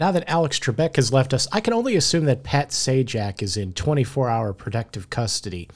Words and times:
Now 0.00 0.12
that 0.12 0.30
Alex 0.30 0.58
Trebek 0.58 0.96
has 0.96 1.12
left 1.12 1.34
us, 1.34 1.46
I 1.52 1.60
can 1.60 1.74
only 1.74 1.94
assume 1.94 2.24
that 2.24 2.42
Pat 2.42 2.70
Sajak 2.70 3.42
is 3.42 3.58
in 3.58 3.74
24 3.74 4.30
hour 4.30 4.54
protective 4.54 5.10
custody. 5.10 5.68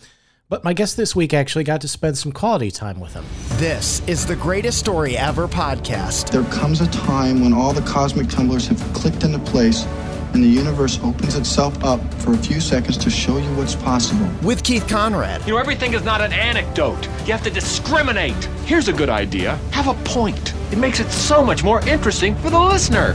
But 0.48 0.64
my 0.64 0.72
guest 0.72 0.96
this 0.96 1.14
week 1.14 1.34
actually 1.34 1.64
got 1.64 1.82
to 1.82 1.88
spend 1.88 2.16
some 2.16 2.32
quality 2.32 2.70
time 2.70 3.00
with 3.00 3.12
him. 3.12 3.26
This 3.58 4.00
is 4.06 4.24
the 4.24 4.34
Greatest 4.34 4.78
Story 4.78 5.14
Ever 5.18 5.46
podcast. 5.46 6.30
There 6.30 6.44
comes 6.44 6.80
a 6.80 6.86
time 6.86 7.42
when 7.42 7.52
all 7.52 7.74
the 7.74 7.82
cosmic 7.82 8.30
tumblers 8.30 8.66
have 8.68 8.80
clicked 8.94 9.24
into 9.24 9.38
place 9.40 9.84
and 10.32 10.42
the 10.42 10.48
universe 10.48 10.98
opens 11.02 11.34
itself 11.34 11.84
up 11.84 12.00
for 12.14 12.32
a 12.32 12.38
few 12.38 12.62
seconds 12.62 12.96
to 12.96 13.10
show 13.10 13.36
you 13.36 13.54
what's 13.56 13.74
possible. 13.74 14.26
With 14.42 14.64
Keith 14.64 14.88
Conrad. 14.88 15.42
You 15.46 15.52
know, 15.52 15.58
everything 15.58 15.92
is 15.92 16.02
not 16.02 16.22
an 16.22 16.32
anecdote. 16.32 17.04
You 17.26 17.32
have 17.32 17.42
to 17.42 17.50
discriminate. 17.50 18.42
Here's 18.64 18.88
a 18.88 18.92
good 18.94 19.10
idea 19.10 19.56
have 19.72 19.88
a 19.88 20.04
point. 20.04 20.54
It 20.72 20.78
makes 20.78 20.98
it 20.98 21.10
so 21.10 21.44
much 21.44 21.62
more 21.62 21.86
interesting 21.86 22.34
for 22.36 22.48
the 22.48 22.58
listener. 22.58 23.14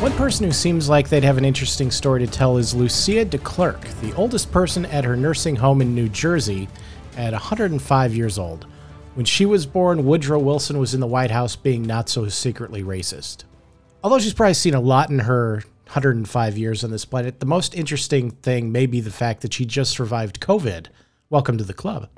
One 0.00 0.12
person 0.12 0.44
who 0.44 0.52
seems 0.52 0.90
like 0.90 1.08
they'd 1.08 1.24
have 1.24 1.38
an 1.38 1.44
interesting 1.46 1.90
story 1.90 2.20
to 2.24 2.30
tell 2.30 2.58
is 2.58 2.74
Lucia 2.74 3.24
de 3.24 3.38
DeClercq, 3.38 4.00
the 4.02 4.12
oldest 4.14 4.52
person 4.52 4.84
at 4.86 5.04
her 5.04 5.16
nursing 5.16 5.56
home 5.56 5.80
in 5.80 5.94
New 5.94 6.10
Jersey 6.10 6.68
at 7.16 7.32
105 7.32 8.14
years 8.14 8.38
old. 8.38 8.66
When 9.14 9.24
she 9.24 9.46
was 9.46 9.64
born, 9.64 10.04
Woodrow 10.04 10.38
Wilson 10.38 10.78
was 10.78 10.92
in 10.92 11.00
the 11.00 11.06
White 11.06 11.30
House 11.30 11.56
being 11.56 11.82
not 11.82 12.10
so 12.10 12.28
secretly 12.28 12.82
racist. 12.82 13.44
Although 14.04 14.18
she's 14.18 14.34
probably 14.34 14.54
seen 14.54 14.74
a 14.74 14.80
lot 14.80 15.08
in 15.08 15.20
her 15.20 15.64
105 15.86 16.58
years 16.58 16.84
on 16.84 16.90
this 16.90 17.06
planet, 17.06 17.40
the 17.40 17.46
most 17.46 17.74
interesting 17.74 18.30
thing 18.30 18.70
may 18.70 18.84
be 18.84 19.00
the 19.00 19.10
fact 19.10 19.40
that 19.40 19.54
she 19.54 19.64
just 19.64 19.92
survived 19.92 20.40
COVID. 20.40 20.88
Welcome 21.30 21.56
to 21.56 21.64
the 21.64 21.72
club. 21.72 22.10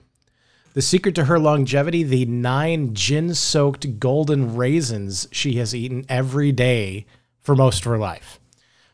The 0.75 0.83
secret 0.83 1.15
to 1.15 1.25
her 1.25 1.39
longevity 1.39 2.03
the 2.03 2.27
nine 2.27 2.95
gin 2.95 3.35
soaked 3.35 4.01
golden 4.01 4.57
raisins 4.57 5.29
she 5.31 5.55
has 5.55 5.75
eaten 5.75 6.05
every 6.09 6.53
day 6.53 7.07
for 7.41 7.57
most 7.57 7.81
of 7.81 7.91
her 7.91 7.99
life. 7.99 8.39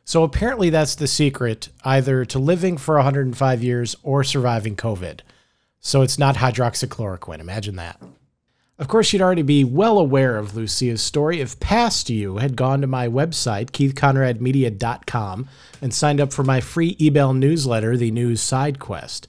So 0.04 0.22
apparently, 0.22 0.70
that's 0.70 0.94
the 0.94 1.06
secret 1.06 1.70
either 1.84 2.24
to 2.26 2.38
living 2.38 2.76
for 2.76 2.96
105 2.96 3.62
years 3.62 3.96
or 4.02 4.22
surviving 4.22 4.76
COVID. 4.76 5.20
So 5.80 6.02
it's 6.02 6.18
not 6.18 6.36
hydroxychloroquine. 6.36 7.40
Imagine 7.40 7.76
that. 7.76 8.00
Of 8.76 8.88
course, 8.88 9.12
you'd 9.12 9.22
already 9.22 9.42
be 9.42 9.62
well 9.62 9.98
aware 9.98 10.36
of 10.36 10.56
Lucia's 10.56 11.00
story 11.00 11.40
if 11.40 11.60
past 11.60 12.10
you 12.10 12.38
had 12.38 12.56
gone 12.56 12.80
to 12.80 12.88
my 12.88 13.06
website, 13.06 13.70
keithconradmedia.com, 13.70 15.48
and 15.80 15.94
signed 15.94 16.20
up 16.20 16.32
for 16.32 16.42
my 16.42 16.60
free 16.60 16.96
email 17.00 17.32
newsletter, 17.32 17.96
The 17.96 18.10
News 18.10 18.42
Sidequest. 18.42 19.28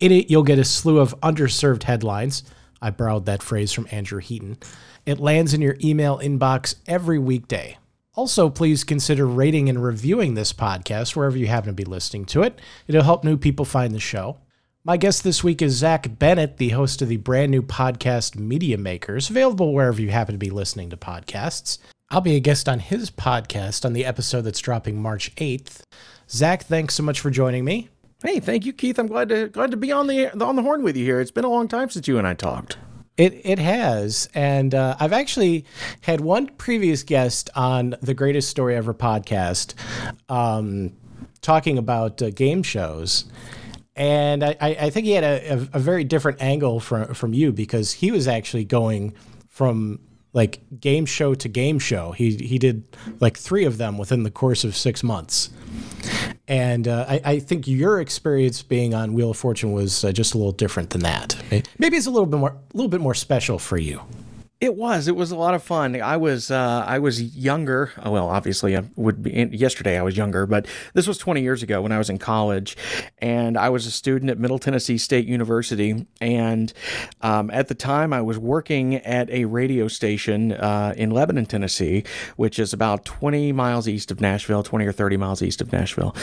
In 0.00 0.10
it, 0.10 0.30
you'll 0.30 0.42
get 0.42 0.58
a 0.58 0.64
slew 0.64 1.00
of 1.00 1.18
underserved 1.20 1.82
headlines. 1.82 2.44
I 2.80 2.90
borrowed 2.90 3.26
that 3.26 3.42
phrase 3.42 3.72
from 3.72 3.86
Andrew 3.90 4.20
Heaton. 4.20 4.56
It 5.04 5.20
lands 5.20 5.52
in 5.52 5.60
your 5.60 5.76
email 5.84 6.18
inbox 6.18 6.74
every 6.86 7.18
weekday. 7.18 7.76
Also, 8.14 8.50
please 8.50 8.84
consider 8.84 9.26
rating 9.26 9.70
and 9.70 9.82
reviewing 9.82 10.34
this 10.34 10.52
podcast 10.52 11.16
wherever 11.16 11.38
you 11.38 11.46
happen 11.46 11.68
to 11.68 11.72
be 11.72 11.84
listening 11.84 12.26
to 12.26 12.42
it. 12.42 12.60
It'll 12.86 13.02
help 13.02 13.24
new 13.24 13.38
people 13.38 13.64
find 13.64 13.94
the 13.94 14.00
show. 14.00 14.38
My 14.84 14.98
guest 14.98 15.24
this 15.24 15.42
week 15.42 15.62
is 15.62 15.72
Zack 15.72 16.18
Bennett, 16.18 16.58
the 16.58 16.70
host 16.70 17.00
of 17.00 17.08
the 17.08 17.16
brand 17.16 17.50
new 17.50 17.62
podcast 17.62 18.36
Media 18.36 18.76
Makers, 18.76 19.30
available 19.30 19.72
wherever 19.72 20.02
you 20.02 20.10
happen 20.10 20.34
to 20.34 20.38
be 20.38 20.50
listening 20.50 20.90
to 20.90 20.96
podcasts. 20.96 21.78
I'll 22.10 22.20
be 22.20 22.36
a 22.36 22.40
guest 22.40 22.68
on 22.68 22.80
his 22.80 23.10
podcast 23.10 23.86
on 23.86 23.94
the 23.94 24.04
episode 24.04 24.42
that's 24.42 24.60
dropping 24.60 25.00
March 25.00 25.34
8th. 25.36 25.80
Zack, 26.28 26.64
thanks 26.64 26.94
so 26.94 27.02
much 27.02 27.20
for 27.20 27.30
joining 27.30 27.64
me. 27.64 27.88
Hey, 28.22 28.40
thank 28.40 28.66
you, 28.66 28.74
Keith. 28.74 28.98
I'm 28.98 29.06
glad 29.06 29.30
to 29.30 29.48
glad 29.48 29.70
to 29.70 29.76
be 29.78 29.90
on 29.90 30.06
the 30.06 30.30
on 30.44 30.56
the 30.56 30.62
horn 30.62 30.82
with 30.82 30.96
you 30.96 31.04
here. 31.04 31.20
It's 31.20 31.30
been 31.30 31.44
a 31.44 31.48
long 31.48 31.66
time 31.66 31.88
since 31.88 32.06
you 32.06 32.18
and 32.18 32.26
I 32.26 32.34
talked. 32.34 32.76
It 33.16 33.42
it 33.44 33.58
has, 33.58 34.28
and 34.34 34.74
uh, 34.74 34.96
I've 34.98 35.12
actually 35.12 35.66
had 36.00 36.22
one 36.22 36.46
previous 36.46 37.02
guest 37.02 37.50
on 37.54 37.94
the 38.00 38.14
Greatest 38.14 38.48
Story 38.48 38.74
Ever 38.74 38.94
podcast, 38.94 39.74
um, 40.30 40.92
talking 41.42 41.76
about 41.76 42.22
uh, 42.22 42.30
game 42.30 42.62
shows, 42.62 43.26
and 43.96 44.42
I, 44.42 44.56
I 44.60 44.90
think 44.90 45.04
he 45.04 45.12
had 45.12 45.24
a, 45.24 45.68
a, 45.74 45.78
very 45.78 46.04
different 46.04 46.40
angle 46.40 46.80
from 46.80 47.12
from 47.12 47.34
you 47.34 47.52
because 47.52 47.92
he 47.92 48.10
was 48.10 48.26
actually 48.26 48.64
going 48.64 49.14
from 49.50 50.00
like 50.32 50.60
game 50.80 51.04
show 51.04 51.34
to 51.34 51.48
game 51.48 51.78
show. 51.78 52.12
He 52.12 52.36
he 52.36 52.58
did 52.58 52.84
like 53.20 53.36
three 53.36 53.66
of 53.66 53.76
them 53.76 53.98
within 53.98 54.22
the 54.22 54.30
course 54.30 54.64
of 54.64 54.74
six 54.74 55.02
months, 55.02 55.50
and 56.48 56.88
uh, 56.88 57.04
I, 57.08 57.20
I 57.24 57.38
think 57.38 57.66
your 57.68 58.00
experience 58.00 58.62
being 58.62 58.94
on 58.94 59.14
Wheel 59.14 59.30
of 59.30 59.36
Fortune 59.36 59.72
was 59.72 60.04
uh, 60.04 60.12
just 60.12 60.34
a 60.34 60.38
little 60.38 60.52
different 60.52 60.90
than 60.90 61.02
that. 61.02 61.36
Maybe 61.78 61.96
it's 61.96 62.06
a 62.06 62.10
little 62.10 62.26
bit 62.26 62.40
more 62.40 62.50
a 62.50 62.76
little 62.76 62.90
bit 62.90 63.00
more 63.00 63.14
special 63.14 63.58
for 63.58 63.78
you. 63.78 64.00
It 64.62 64.76
was. 64.76 65.08
It 65.08 65.16
was 65.16 65.32
a 65.32 65.36
lot 65.36 65.54
of 65.54 65.62
fun. 65.64 66.00
I 66.00 66.16
was. 66.16 66.48
Uh, 66.48 66.84
I 66.86 67.00
was 67.00 67.20
younger. 67.20 67.90
Well, 68.06 68.28
obviously, 68.28 68.76
I 68.76 68.84
would 68.94 69.20
be. 69.20 69.32
Yesterday, 69.50 69.98
I 69.98 70.02
was 70.02 70.16
younger, 70.16 70.46
but 70.46 70.68
this 70.94 71.08
was 71.08 71.18
20 71.18 71.42
years 71.42 71.64
ago 71.64 71.82
when 71.82 71.90
I 71.90 71.98
was 71.98 72.08
in 72.08 72.18
college, 72.18 72.76
and 73.18 73.58
I 73.58 73.70
was 73.70 73.86
a 73.86 73.90
student 73.90 74.30
at 74.30 74.38
Middle 74.38 74.60
Tennessee 74.60 74.98
State 74.98 75.26
University. 75.26 76.06
And 76.20 76.72
um, 77.22 77.50
at 77.50 77.66
the 77.66 77.74
time, 77.74 78.12
I 78.12 78.20
was 78.20 78.38
working 78.38 78.94
at 78.98 79.28
a 79.30 79.46
radio 79.46 79.88
station 79.88 80.52
uh, 80.52 80.94
in 80.96 81.10
Lebanon, 81.10 81.46
Tennessee, 81.46 82.04
which 82.36 82.60
is 82.60 82.72
about 82.72 83.04
20 83.04 83.50
miles 83.50 83.88
east 83.88 84.12
of 84.12 84.20
Nashville, 84.20 84.62
20 84.62 84.86
or 84.86 84.92
30 84.92 85.16
miles 85.16 85.42
east 85.42 85.60
of 85.60 85.72
Nashville. 85.72 86.14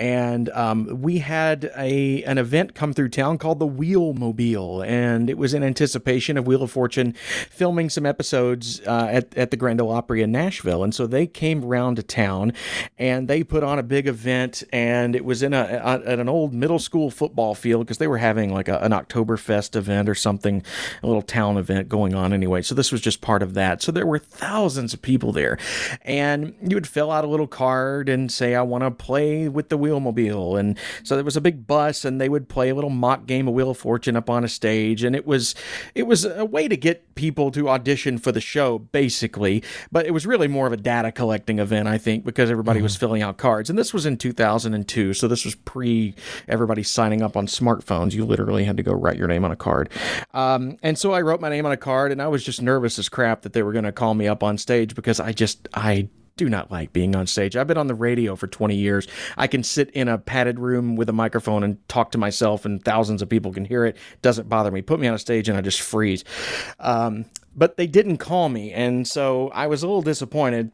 And 0.00 0.48
um, 0.48 1.00
we 1.00 1.18
had 1.18 1.70
a 1.76 2.24
an 2.24 2.38
event 2.38 2.74
come 2.74 2.92
through 2.92 3.10
town 3.10 3.38
called 3.38 3.60
the 3.60 3.68
Wheelmobile, 3.68 4.84
and 4.84 5.30
it 5.30 5.38
was 5.38 5.54
in 5.54 5.62
anticipation 5.62 6.36
of 6.36 6.44
Wheel 6.44 6.64
of 6.64 6.72
Fortune 6.72 7.14
filming 7.50 7.83
some 7.88 8.06
episodes 8.06 8.80
uh, 8.86 9.08
at, 9.10 9.36
at 9.36 9.50
the 9.50 9.56
Grand 9.56 9.80
Ole 9.80 9.90
Opry 9.90 10.22
in 10.22 10.32
Nashville. 10.32 10.82
And 10.82 10.94
so 10.94 11.06
they 11.06 11.26
came 11.26 11.64
around 11.64 11.96
to 11.96 12.02
town 12.02 12.52
and 12.98 13.28
they 13.28 13.42
put 13.42 13.62
on 13.62 13.78
a 13.78 13.82
big 13.82 14.06
event. 14.06 14.62
And 14.72 15.16
it 15.16 15.24
was 15.24 15.42
in 15.42 15.52
a, 15.52 15.62
a 15.62 15.94
at 16.14 16.18
an 16.18 16.28
old 16.28 16.54
middle 16.54 16.78
school 16.78 17.10
football 17.10 17.54
field 17.54 17.86
because 17.86 17.98
they 17.98 18.06
were 18.06 18.18
having 18.18 18.52
like 18.52 18.68
a, 18.68 18.78
an 18.78 18.92
Oktoberfest 18.92 19.76
event 19.76 20.08
or 20.08 20.14
something, 20.14 20.62
a 21.02 21.06
little 21.06 21.22
town 21.22 21.56
event 21.56 21.88
going 21.88 22.14
on 22.14 22.32
anyway. 22.32 22.62
So 22.62 22.74
this 22.74 22.92
was 22.92 23.00
just 23.00 23.20
part 23.20 23.42
of 23.42 23.54
that. 23.54 23.82
So 23.82 23.92
there 23.92 24.06
were 24.06 24.18
thousands 24.18 24.94
of 24.94 25.02
people 25.02 25.32
there. 25.32 25.58
And 26.02 26.54
you 26.62 26.76
would 26.76 26.86
fill 26.86 27.10
out 27.10 27.24
a 27.24 27.28
little 27.28 27.46
card 27.46 28.08
and 28.08 28.30
say, 28.30 28.54
I 28.54 28.62
want 28.62 28.84
to 28.84 28.90
play 28.90 29.48
with 29.48 29.68
the 29.68 29.78
Wheelmobile. 29.78 30.58
And 30.58 30.78
so 31.02 31.14
there 31.14 31.24
was 31.24 31.36
a 31.36 31.40
big 31.40 31.66
bus 31.66 32.04
and 32.04 32.20
they 32.20 32.28
would 32.28 32.48
play 32.48 32.68
a 32.68 32.74
little 32.74 32.90
mock 32.90 33.26
game 33.26 33.48
of 33.48 33.54
Wheel 33.54 33.70
of 33.70 33.78
Fortune 33.78 34.16
up 34.16 34.30
on 34.30 34.44
a 34.44 34.48
stage. 34.48 35.02
And 35.02 35.16
it 35.16 35.26
was, 35.26 35.54
it 35.94 36.04
was 36.04 36.24
a 36.24 36.44
way 36.44 36.68
to 36.68 36.76
get 36.76 37.14
people 37.14 37.50
to 37.52 37.68
audition 37.74 38.18
for 38.18 38.32
the 38.32 38.40
show, 38.40 38.78
basically. 38.78 39.62
But 39.92 40.06
it 40.06 40.12
was 40.12 40.26
really 40.26 40.48
more 40.48 40.66
of 40.66 40.72
a 40.72 40.76
data 40.76 41.12
collecting 41.12 41.58
event, 41.58 41.88
I 41.88 41.98
think, 41.98 42.24
because 42.24 42.50
everybody 42.50 42.78
mm-hmm. 42.78 42.84
was 42.84 42.96
filling 42.96 43.22
out 43.22 43.36
cards. 43.36 43.68
And 43.68 43.78
this 43.78 43.92
was 43.92 44.06
in 44.06 44.16
2002, 44.16 45.14
so 45.14 45.28
this 45.28 45.44
was 45.44 45.54
pre 45.54 46.14
everybody 46.48 46.82
signing 46.82 47.22
up 47.22 47.36
on 47.36 47.46
smartphones. 47.46 48.12
You 48.12 48.24
literally 48.24 48.64
had 48.64 48.76
to 48.76 48.82
go 48.82 48.92
write 48.92 49.18
your 49.18 49.28
name 49.28 49.44
on 49.44 49.50
a 49.50 49.56
card. 49.56 49.90
Um, 50.32 50.78
and 50.82 50.98
so 50.98 51.12
I 51.12 51.20
wrote 51.20 51.40
my 51.40 51.48
name 51.48 51.66
on 51.66 51.72
a 51.72 51.76
card, 51.76 52.12
and 52.12 52.22
I 52.22 52.28
was 52.28 52.44
just 52.44 52.62
nervous 52.62 52.98
as 52.98 53.08
crap 53.08 53.42
that 53.42 53.52
they 53.52 53.62
were 53.62 53.72
going 53.72 53.84
to 53.84 53.92
call 53.92 54.14
me 54.14 54.28
up 54.28 54.42
on 54.42 54.56
stage 54.56 54.94
because 54.94 55.20
I 55.20 55.32
just, 55.32 55.68
I 55.74 56.08
do 56.36 56.48
not 56.48 56.70
like 56.70 56.92
being 56.92 57.14
on 57.14 57.26
stage. 57.26 57.56
I've 57.56 57.66
been 57.66 57.78
on 57.78 57.86
the 57.86 57.94
radio 57.94 58.36
for 58.36 58.46
20 58.46 58.74
years. 58.74 59.06
I 59.36 59.46
can 59.46 59.62
sit 59.62 59.90
in 59.90 60.08
a 60.08 60.18
padded 60.18 60.58
room 60.58 60.96
with 60.96 61.08
a 61.08 61.12
microphone 61.12 61.62
and 61.62 61.88
talk 61.88 62.10
to 62.12 62.18
myself, 62.18 62.64
and 62.64 62.84
thousands 62.84 63.22
of 63.22 63.28
people 63.28 63.52
can 63.52 63.64
hear 63.64 63.84
it. 63.84 63.96
Doesn't 64.22 64.48
bother 64.48 64.70
me. 64.70 64.82
Put 64.82 65.00
me 65.00 65.06
on 65.06 65.14
a 65.14 65.18
stage, 65.18 65.48
and 65.48 65.56
I 65.56 65.60
just 65.60 65.80
freeze. 65.80 66.24
Um, 66.80 67.26
but 67.56 67.76
they 67.76 67.86
didn't 67.86 68.18
call 68.18 68.48
me, 68.48 68.72
and 68.72 69.06
so 69.06 69.48
I 69.50 69.66
was 69.66 69.82
a 69.82 69.86
little 69.86 70.02
disappointed. 70.02 70.70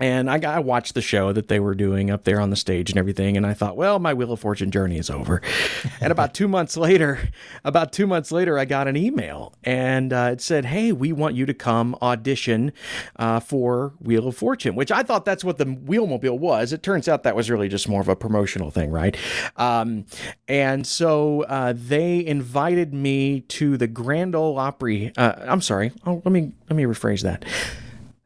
And 0.00 0.30
I, 0.30 0.38
I 0.38 0.58
watched 0.60 0.94
the 0.94 1.02
show 1.02 1.32
that 1.32 1.48
they 1.48 1.60
were 1.60 1.74
doing 1.74 2.10
up 2.10 2.24
there 2.24 2.40
on 2.40 2.50
the 2.50 2.56
stage 2.56 2.90
and 2.90 2.98
everything, 2.98 3.36
and 3.36 3.46
I 3.46 3.54
thought, 3.54 3.76
well, 3.76 3.98
my 3.98 4.14
Wheel 4.14 4.32
of 4.32 4.40
Fortune 4.40 4.70
journey 4.70 4.96
is 4.98 5.10
over. 5.10 5.42
and 6.00 6.12
about 6.12 6.34
two 6.34 6.48
months 6.48 6.76
later, 6.76 7.30
about 7.64 7.92
two 7.92 8.06
months 8.06 8.30
later, 8.30 8.58
I 8.58 8.64
got 8.64 8.88
an 8.88 8.96
email, 8.96 9.54
and 9.64 10.12
uh, 10.12 10.30
it 10.32 10.40
said, 10.40 10.66
"Hey, 10.66 10.92
we 10.92 11.12
want 11.12 11.34
you 11.34 11.46
to 11.46 11.54
come 11.54 11.96
audition 12.00 12.72
uh, 13.16 13.40
for 13.40 13.94
Wheel 14.00 14.28
of 14.28 14.36
Fortune," 14.36 14.74
which 14.74 14.92
I 14.92 15.02
thought 15.02 15.24
that's 15.24 15.44
what 15.44 15.58
the 15.58 15.66
Wheelmobile 15.66 16.38
was. 16.38 16.72
It 16.72 16.82
turns 16.82 17.08
out 17.08 17.22
that 17.24 17.34
was 17.34 17.50
really 17.50 17.68
just 17.68 17.88
more 17.88 18.00
of 18.00 18.08
a 18.08 18.16
promotional 18.16 18.70
thing, 18.70 18.90
right? 18.90 19.16
Um, 19.56 20.06
and 20.46 20.86
so 20.86 21.42
uh, 21.42 21.74
they 21.76 22.24
invited 22.24 22.94
me 22.94 23.40
to 23.40 23.76
the 23.76 23.86
Grand 23.86 24.34
Ole 24.34 24.58
Opry. 24.58 25.12
Uh, 25.16 25.34
I'm 25.40 25.60
sorry. 25.60 25.92
Oh, 26.06 26.22
let 26.24 26.32
me 26.32 26.52
let 26.68 26.76
me 26.76 26.84
rephrase 26.84 27.22
that 27.22 27.44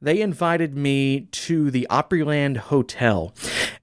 they 0.03 0.21
invited 0.21 0.77
me 0.77 1.29
to 1.31 1.71
the 1.71 1.87
Opryland 1.89 2.57
Hotel. 2.57 3.33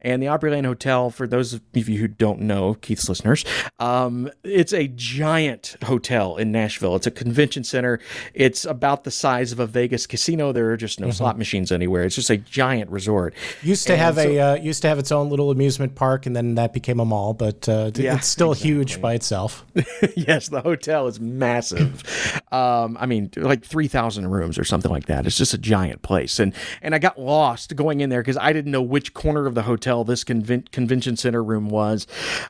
And 0.02 0.24
the 0.24 0.28
Opryland 0.28 0.66
Hotel, 0.66 1.10
for 1.10 1.28
those 1.28 1.54
of 1.54 1.62
you 1.74 1.98
who 1.98 2.08
don't 2.08 2.40
know, 2.42 2.76
Keith's 2.76 3.10
listeners, 3.10 3.44
um, 3.80 4.30
it's 4.46 4.72
a 4.74 4.88
giant 4.88 5.76
hotel 5.84 6.38
in 6.38 6.52
Nashville. 6.54 6.96
It's 6.96 7.06
a 7.08 7.12
convention 7.12 7.66
center. 7.66 8.00
It's 8.34 8.64
about 8.64 9.04
the 9.04 9.12
size 9.12 9.52
of 9.52 9.60
a 9.60 9.68
Vegas 9.68 10.08
casino. 10.08 10.54
There 10.54 10.72
are 10.72 10.78
just 10.78 11.02
no 11.02 11.12
slot 11.12 11.38
machines 11.38 11.70
anywhere. 11.72 12.04
It's 12.04 12.16
just 12.16 12.30
a 12.30 12.38
giant 12.38 12.90
resort. 12.92 13.34
Used 13.62 13.88
to 13.88 13.94
And 13.94 14.02
have 14.02 14.16
so- 14.16 14.22
a 14.30 14.40
uh, 14.40 14.56
used 14.56 14.82
to 14.84 14.88
have 14.88 15.00
its 15.00 15.12
own 15.12 15.30
little 15.30 15.52
amusement 15.52 15.96
park, 15.96 16.26
and 16.26 16.34
then 16.36 16.56
that 16.56 16.72
became 16.72 17.00
a 17.02 17.06
mall. 17.06 17.34
But 17.34 17.68
uh, 17.68 17.92
Yeah, 17.96 18.16
it's 18.16 18.28
still 18.28 18.54
huge 18.54 19.02
by 19.02 19.16
itself. 19.16 19.66
yes, 20.16 20.48
the 20.48 20.62
hotel 20.62 21.08
is 21.08 21.20
massive. 21.20 22.42
um, 22.54 22.96
I 23.00 23.06
mean, 23.06 23.32
like 23.36 23.66
three 23.66 23.88
thousand 23.90 24.30
rooms 24.30 24.58
or 24.58 24.64
something 24.64 24.92
like 24.92 25.08
that. 25.08 25.26
It's 25.26 25.38
just 25.38 25.54
a 25.54 25.58
giant 25.58 26.04
place, 26.04 26.40
and 26.40 26.54
and 26.82 26.96
I 26.96 27.00
got 27.00 27.20
lost 27.20 27.76
going 27.76 28.00
in 28.00 28.10
there 28.10 28.22
because 28.22 28.38
I 28.38 28.54
didn't 28.54 28.72
know 28.72 28.82
which 28.82 29.14
corner 29.14 29.46
of 29.46 29.56
the 29.56 29.64
hotel 29.64 29.89
this 30.04 30.24
conven- 30.24 30.72
convention 30.72 31.18
center 31.18 31.44
room 31.44 31.70
was. 31.70 32.08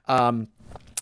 Um, 0.07 0.47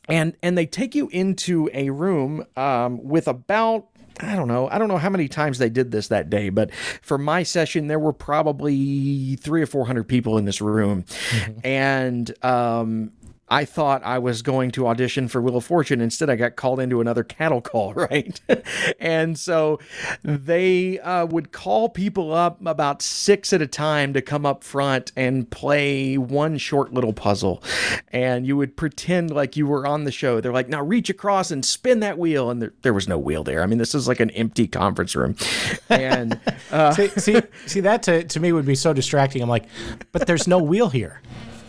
and 0.09 0.35
and 0.41 0.57
they 0.57 0.65
take 0.65 0.95
you 0.95 1.09
into 1.09 1.69
a 1.73 1.89
room 1.89 2.45
um, 2.55 3.03
with 3.03 3.27
about 3.27 3.87
I 4.19 4.35
don't 4.35 4.47
know. 4.47 4.67
I 4.69 4.77
don't 4.77 4.87
know 4.87 4.97
how 4.97 5.09
many 5.09 5.27
times 5.27 5.59
they 5.59 5.69
did 5.69 5.91
this 5.91 6.07
that 6.07 6.29
day, 6.29 6.49
but 6.49 6.73
for 6.73 7.17
my 7.17 7.43
session, 7.43 7.87
there 7.87 7.99
were 7.99 8.13
probably 8.13 9.35
three 9.35 9.61
or 9.61 9.67
four 9.67 9.85
hundred 9.85 10.07
people 10.07 10.37
in 10.37 10.45
this 10.45 10.59
room, 10.59 11.05
and 11.63 12.33
um, 12.43 13.11
I 13.49 13.63
thought 13.63 14.03
I 14.03 14.19
was 14.19 14.41
going 14.41 14.71
to 14.71 14.87
audition 14.87 15.27
for 15.29 15.41
Wheel 15.41 15.57
of 15.57 15.65
Fortune. 15.65 16.01
Instead, 16.01 16.29
I 16.29 16.35
got 16.35 16.57
called 16.57 16.79
into 16.81 16.99
another 16.99 17.23
cattle 17.23 17.61
call, 17.61 17.93
right? 17.93 18.39
and 18.99 19.39
so 19.39 19.79
they 20.23 20.99
uh, 20.99 21.25
would 21.25 21.51
call 21.51 21.87
people 21.89 22.33
up 22.33 22.65
about 22.65 23.01
six 23.01 23.53
at 23.53 23.61
a 23.61 23.67
time 23.67 24.13
to 24.13 24.21
come 24.21 24.45
up 24.45 24.63
front 24.63 25.11
and 25.15 25.49
play 25.49 26.17
one 26.17 26.57
short 26.57 26.93
little 26.93 27.13
puzzle. 27.13 27.63
And 28.09 28.45
you 28.45 28.57
would 28.57 28.75
pretend 28.75 29.31
like 29.31 29.55
you 29.55 29.65
were 29.65 29.87
on 29.87 30.03
the 30.03 30.11
show. 30.11 30.41
They're 30.41 30.51
like, 30.51 30.67
now 30.67 30.81
reach 30.81 31.09
across 31.09 31.49
and 31.49 31.63
spin 31.63 32.01
that 32.01 32.17
wheel. 32.17 32.49
And 32.49 32.61
there, 32.61 32.73
there 32.81 32.93
was 32.93 33.07
no 33.07 33.17
wheel 33.17 33.43
there. 33.43 33.63
I 33.63 33.65
mean, 33.65 33.77
this 33.77 33.95
is 33.95 34.07
like 34.07 34.19
an 34.19 34.29
empty 34.31 34.67
conference 34.67 35.15
room. 35.15 35.35
And 35.89 36.39
uh, 36.71 36.91
see, 36.95 37.07
see, 37.09 37.41
see, 37.65 37.79
that 37.79 38.03
to, 38.03 38.25
to 38.25 38.39
me 38.39 38.51
would 38.51 38.65
be 38.65 38.75
so 38.75 38.91
distracting. 38.91 39.41
I'm 39.41 39.49
like, 39.49 39.65
but 40.11 40.27
there's 40.27 40.47
no 40.47 40.59
wheel 40.59 40.89
here. 40.89 41.21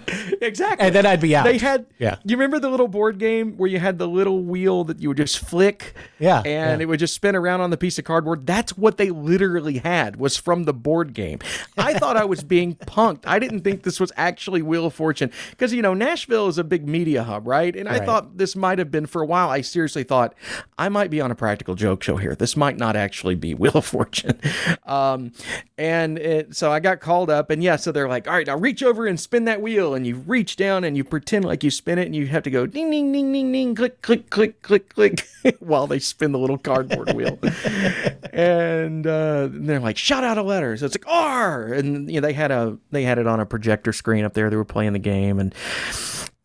exactly. 0.43 0.87
And 0.87 0.95
then 0.95 1.07
I'd 1.07 1.21
be 1.21 1.35
out. 1.37 1.45
They 1.45 1.59
had, 1.59 1.87
Yeah. 1.99 2.17
You 2.25 2.37
remember 2.37 2.59
the 2.59 2.69
little 2.69 2.89
board 2.89 3.19
game 3.19 3.57
where 3.57 3.69
you 3.71 3.79
had 3.79 3.99
the 3.99 4.09
little 4.09 4.43
wheel 4.43 4.85
that 4.85 5.01
you 5.01 5.09
would 5.09 5.17
just 5.17 5.39
flick, 5.39 5.95
Yeah, 6.19 6.39
and 6.45 6.81
yeah. 6.81 6.83
it 6.85 6.87
would 6.89 6.99
just 7.01 7.15
spin 7.15 7.35
around 7.37 7.61
on 7.61 7.71
the 7.71 7.77
piece 7.77 7.99
of 7.99 8.05
cardboard. 8.05 8.47
That's 8.47 8.77
what 8.77 8.97
they 8.97 9.11
literally 9.11 9.79
had 9.79 10.17
was 10.17 10.37
from 10.37 10.65
the 10.65 10.73
board 10.75 11.15
game. 11.15 11.39
I 11.77 11.95
thought 11.95 12.17
I 12.17 12.25
was 12.25 12.43
being 12.45 12.75
punked. 12.87 13.23
I 13.27 13.39
didn't 13.39 13.61
think 13.63 13.83
this 13.83 14.01
was 14.01 14.13
actually 14.17 14.63
Wheel 14.63 14.87
of 14.87 14.95
Fortune 14.95 15.31
because 15.51 15.73
you 15.73 15.83
know 15.83 15.95
Nashville 15.95 16.49
is 16.49 16.59
a 16.59 16.65
big 16.65 16.87
media 16.89 17.23
hub, 17.25 17.47
right? 17.47 17.75
And 17.75 17.89
I 17.89 17.99
Right. 17.99 18.07
thought 18.07 18.39
this 18.39 18.55
might 18.57 18.79
have 18.79 18.91
been 18.91 19.07
for 19.07 19.23
a 19.23 19.27
while. 19.27 19.49
I 19.51 19.61
seriously 19.61 20.05
thought 20.05 20.35
I 20.79 20.89
might 20.89 21.11
be 21.11 21.21
on 21.21 21.31
a 21.31 21.35
practical 21.35 21.75
joke 21.75 22.03
show 22.03 22.17
here. 22.17 22.35
This 22.35 22.57
might 22.57 22.77
not 22.77 22.97
actually 22.97 23.35
be 23.35 23.55
Wheel 23.55 23.73
of 23.77 23.85
Fortune. 23.87 24.39
Um, 24.87 25.33
and 25.77 26.19
it, 26.19 26.57
so 26.57 26.73
I 26.73 26.81
got 26.81 27.01
called 27.01 27.29
up, 27.31 27.51
and 27.51 27.63
yeah, 27.63 27.77
so 27.77 27.93
they're 27.93 28.09
like, 28.09 28.27
all 28.27 28.33
right, 28.35 28.47
now 28.47 28.57
reach 28.57 28.83
over 28.83 29.07
and 29.07 29.21
spin 29.21 29.45
that 29.45 29.61
wheel, 29.61 29.95
and 29.99 30.07
you 30.07 30.17
reach 30.27 30.57
down 30.57 30.85
and 30.85 30.97
you 30.97 31.03
pretend 31.03 31.45
like 31.45 31.65
you 31.65 31.71
spin 31.71 31.99
it, 31.99 32.07
and 32.07 32.15
you 32.15 32.29
have 32.29 32.45
to 32.45 32.51
go 32.51 32.67
ding, 32.67 32.91
ding, 32.91 33.13
ding, 33.13 33.33
ding, 33.33 33.53
ding, 33.53 33.75
click, 33.75 34.01
click, 34.01 34.31
click, 34.31 34.63
click, 34.63 34.95
click, 34.95 35.27
while 35.59 35.87
they 35.87 35.99
spin 35.99 36.31
the 36.33 36.39
little 36.39 36.57
cardboard 36.57 37.13
wheel. 37.13 37.39
and 38.33 39.07
uh, 39.07 39.49
they're 39.51 39.81
like, 39.81 39.99
shout 39.99 40.23
out 40.23 40.39
a 40.39 40.43
letter. 40.43 40.77
So 40.77 40.87
it's 40.87 40.95
like 40.95 41.13
R, 41.13 41.73
and 41.73 42.09
you 42.09 42.21
know 42.21 42.27
they 42.27 42.33
had 42.33 42.51
a 42.51 42.79
they 42.93 43.03
had 43.03 43.19
it 43.19 43.27
on 43.27 43.41
a 43.41 43.47
projector 43.47 43.93
screen 43.93 44.25
up 44.25 44.35
there. 44.35 44.49
They 44.49 44.57
were 44.57 44.65
playing 44.65 44.93
the 44.93 44.99
game, 45.01 45.39
and 45.39 45.55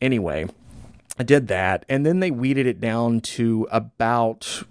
anyway. 0.01 0.47
I 1.15 1.21
did 1.21 1.47
that, 1.49 1.85
and 1.87 2.03
then 2.03 2.21
they 2.21 2.31
weeded 2.31 2.65
it 2.65 2.81
down 2.81 3.19
to 3.21 3.67
about 3.69 4.63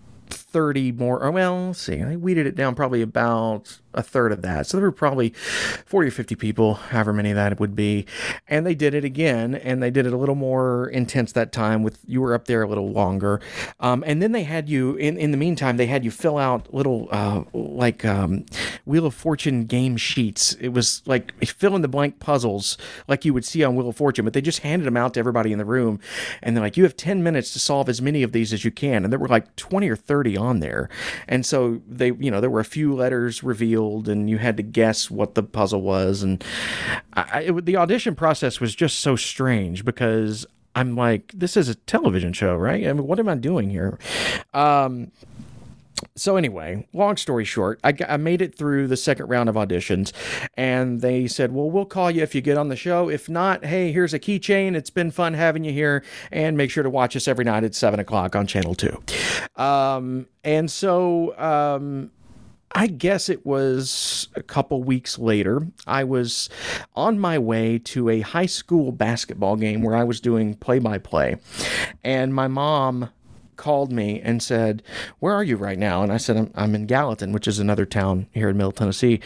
30 0.53 0.93
more. 0.93 1.23
Or 1.23 1.31
well, 1.31 1.67
let's 1.69 1.81
see. 1.81 2.03
I 2.03 2.17
weeded 2.17 2.47
it 2.47 2.55
down 2.55 2.75
probably 2.75 3.03
about 3.03 3.79
a 3.95 4.03
third 4.03 4.33
of 4.33 4.43
that. 4.43 4.67
So 4.67 4.77
there 4.77 4.87
were 4.87 4.93
probably 4.93 5.31
40 5.31 6.09
or 6.09 6.11
50 6.11 6.35
people, 6.37 6.75
however 6.75 7.13
many 7.13 7.33
that 7.33 7.59
would 7.59 7.75
be. 7.75 8.07
And 8.49 8.67
they 8.67 8.75
did 8.75 8.95
it 8.95 9.05
again, 9.05 9.55
and 9.55 9.83
they 9.83 9.91
did 9.91 10.07
it 10.07 10.13
a 10.13 10.17
little 10.17 10.35
more 10.35 10.89
intense 10.89 11.33
that 11.33 11.53
time 11.53 11.83
with 11.83 11.99
you 12.07 12.21
were 12.21 12.35
up 12.35 12.47
there 12.47 12.63
a 12.63 12.69
little 12.69 12.91
longer. 12.91 13.41
Um, 13.81 14.03
and 14.07 14.23
then 14.23 14.33
they 14.33 14.45
had 14.45 14.69
you, 14.69 14.97
in, 14.97 15.17
in 15.17 15.31
the 15.31 15.37
meantime, 15.37 15.77
they 15.77 15.87
had 15.87 16.05
you 16.05 16.11
fill 16.11 16.39
out 16.39 16.73
little, 16.73 17.09
uh, 17.11 17.43
like, 17.53 18.05
um, 18.05 18.47
Wheel 18.85 19.07
of 19.07 19.15
Fortune 19.15 19.65
game 19.65 19.97
sheets. 19.97 20.55
It 20.55 20.71
was 20.71 21.03
like 21.07 21.33
fill 21.45 21.77
in 21.77 21.83
the 21.83 21.89
blank 21.89 22.19
puzzles 22.19 22.77
like 23.09 23.25
you 23.25 23.35
would 23.35 23.45
see 23.45 23.63
on 23.63 23.77
Wheel 23.77 23.89
of 23.89 23.97
Fortune, 23.97 24.25
but 24.25 24.33
they 24.33 24.41
just 24.41 24.61
handed 24.61 24.87
them 24.87 24.97
out 24.97 25.15
to 25.15 25.21
everybody 25.21 25.53
in 25.53 25.59
the 25.59 25.65
room. 25.65 26.01
And 26.43 26.57
they're 26.57 26.65
like, 26.65 26.77
you 26.77 26.83
have 26.85 26.97
10 26.97 27.23
minutes 27.23 27.53
to 27.53 27.59
solve 27.59 27.89
as 27.89 28.03
many 28.03 28.23
of 28.23 28.33
these 28.33 28.53
as 28.53 28.65
you 28.65 28.71
can. 28.71 29.05
And 29.05 29.13
there 29.13 29.21
were 29.21 29.29
like 29.29 29.55
20 29.57 29.89
or 29.89 29.97
30 29.97 30.37
on 30.43 30.61
there. 30.61 30.91
And 31.29 31.47
so 31.47 31.81
they, 31.89 32.13
you 32.13 32.31
know, 32.31 32.41
there 32.41 32.51
were 32.51 32.61
a 32.61 32.65
few 32.65 32.95
letters 32.95 33.43
revealed 33.43 34.09
and 34.09 34.29
you 34.29 34.39
had 34.39 34.57
to 34.59 34.63
guess 34.63 35.11
what 35.11 35.35
the 35.35 35.43
puzzle 35.43 35.81
was. 35.83 36.23
And 36.23 36.45
I, 37.15 37.41
it, 37.41 37.65
the 37.65 37.77
audition 37.77 38.15
process 38.15 38.61
was 38.61 38.75
just 38.75 38.99
so 38.99 39.17
strange 39.17 39.85
because 39.85 40.47
I'm 40.75 40.97
like, 40.97 41.33
this 41.35 41.57
is 41.57 41.69
a 41.69 41.75
television 41.75 42.33
show, 42.33 42.57
right? 42.57 42.87
I 42.87 42.93
mean, 42.93 43.07
what 43.07 43.19
am 43.19 43.29
I 43.29 43.35
doing 43.37 43.71
here? 43.71 43.99
Um, 44.55 45.13
so 46.15 46.37
anyway, 46.37 46.87
long 46.93 47.17
story 47.17 47.45
short, 47.45 47.81
I, 47.85 47.95
I 48.09 48.17
made 48.17 48.43
it 48.43 48.57
through 48.57 48.89
the 48.89 48.97
second 48.97 49.27
round 49.27 49.49
of 49.49 49.55
auditions, 49.55 50.13
and 50.55 51.01
they 51.01 51.27
said, 51.27 51.53
"Well, 51.53 51.71
we'll 51.71 51.85
call 51.85 52.11
you 52.11 52.23
if 52.23 52.35
you 52.35 52.41
get 52.41 52.59
on 52.59 52.69
the 52.69 52.77
show. 52.77 53.09
If 53.09 53.29
not, 53.29 53.65
hey, 53.65 53.93
here's 53.93 54.15
a 54.15 54.19
keychain. 54.19 54.75
It's 54.75 54.91
been 54.91 55.11
fun 55.11 55.35
having 55.35 55.65
you 55.65 55.73
here, 55.73 56.05
and 56.31 56.57
make 56.57 56.71
sure 56.71 56.83
to 56.83 56.91
watch 56.91 57.17
us 57.17 57.29
every 57.29 57.45
night 57.45 57.65
at 57.65 57.75
seven 57.75 58.01
o'clock 58.01 58.37
on 58.37 58.47
Channel 58.47 58.75
2. 58.75 59.03
Um, 59.57 60.27
and 60.45 60.71
so. 60.71 61.39
Um, 61.39 62.11
I 62.75 62.87
guess 62.87 63.29
it 63.29 63.45
was 63.45 64.29
a 64.35 64.43
couple 64.43 64.83
weeks 64.83 65.19
later. 65.19 65.67
I 65.87 66.05
was 66.05 66.49
on 66.97 67.19
my 67.19 67.39
way 67.39 67.79
to 67.79 68.09
a 68.09 68.21
high 68.21 68.47
school 68.47 68.93
basketball 68.93 69.57
game 69.57 69.83
where 69.83 69.95
I 69.95 70.05
was 70.05 70.21
doing 70.21 70.55
play 70.55 70.79
by 70.79 70.97
play. 70.97 71.37
And 72.03 72.35
my 72.35 72.49
mom 72.49 73.11
called 73.63 73.93
me 73.93 74.21
and 74.21 74.43
said, 74.43 74.83
Where 75.21 75.33
are 75.33 75.45
you 75.45 75.57
right 75.57 75.79
now? 75.79 76.03
And 76.03 76.13
I 76.13 76.17
said, 76.17 76.37
I'm, 76.37 76.51
I'm 76.57 76.75
in 76.75 76.87
Gallatin, 76.87 77.31
which 77.31 77.47
is 77.47 77.61
another 77.61 77.87
town 77.87 78.27
here 78.33 78.49
in 78.49 78.57
Middle 78.57 78.73
Tennessee. 78.73 79.21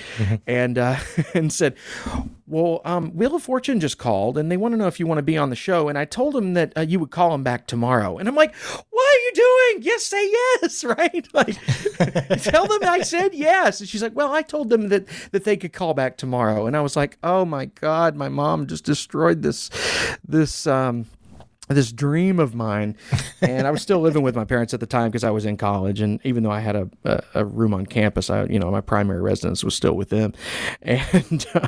And, 0.47 0.77
uh, 0.77 0.97
and 1.35 1.51
said, 1.51 1.75
Well, 2.47 2.83
um, 2.85 3.17
Wheel 3.17 3.35
of 3.35 3.43
Fortune 3.43 3.81
just 3.81 3.97
called 3.97 4.37
and 4.37 4.53
they 4.53 4.59
want 4.59 4.75
to 4.75 4.77
know 4.77 4.89
if 4.89 5.01
you 5.01 5.07
want 5.07 5.19
to 5.19 5.23
be 5.23 5.39
on 5.39 5.49
the 5.49 5.57
show. 5.57 5.89
And 5.89 5.97
I 5.97 6.05
told 6.05 6.35
them 6.35 6.53
that 6.53 6.77
uh, 6.77 6.83
you 6.83 7.01
would 7.01 7.11
call 7.11 7.31
them 7.31 7.43
back 7.43 7.67
tomorrow. 7.67 8.19
And 8.19 8.29
I'm 8.29 8.35
like, 8.35 8.55
What 8.55 9.17
are 9.17 9.21
you 9.21 9.33
doing? 9.35 9.83
Yes, 9.85 10.05
say 10.05 10.31
yes, 10.31 10.85
right? 10.99 11.27
Like, 11.33 11.57
tell 12.43 12.67
them 12.67 12.81
I 12.85 13.01
said 13.03 13.33
yes. 13.33 13.81
And 13.81 13.89
she's 13.89 14.03
like, 14.03 14.15
Well, 14.15 14.33
I 14.33 14.43
told 14.43 14.69
them 14.69 14.91
that, 14.91 15.07
that 15.33 15.45
they 15.45 15.57
could 15.57 15.73
call 15.73 15.95
back 15.95 16.19
tomorrow. 16.19 16.67
And 16.67 16.77
I 16.77 16.83
was 16.83 16.95
like, 16.95 17.17
Oh 17.23 17.47
my 17.47 17.65
God, 17.65 18.17
my 18.17 18.29
mom 18.29 18.67
just 18.67 18.85
destroyed 18.85 19.41
this, 19.41 19.71
this, 20.29 20.67
um, 20.67 21.07
this 21.69 21.93
dream 21.93 22.39
of 22.39 22.55
mine 22.55 22.97
and 23.43 23.67
i 23.67 23.71
was 23.71 23.83
still 23.83 24.01
living 24.01 24.23
with 24.23 24.35
my 24.37 24.45
parents 24.45 24.73
at 24.75 24.81
the 24.81 24.87
time 24.87 25.11
because 25.11 25.25
i 25.25 25.31
was 25.31 25.45
in 25.45 25.57
college 25.57 26.01
and 26.01 26.21
even 26.25 26.43
though 26.43 26.51
i 26.51 26.61
had 26.61 26.77
a, 26.77 26.89
a, 27.05 27.23
a 27.35 27.45
room 27.45 27.75
on 27.75 27.87
campus 27.87 28.31
i 28.31 28.45
you 28.45 28.59
know 28.59 28.71
my 28.71 28.81
primary 28.81 29.21
residence 29.21 29.65
was 29.65 29.75
still 29.75 29.95
with 29.95 30.11
them. 30.11 30.33
And 30.83 31.47
uh, 31.55 31.67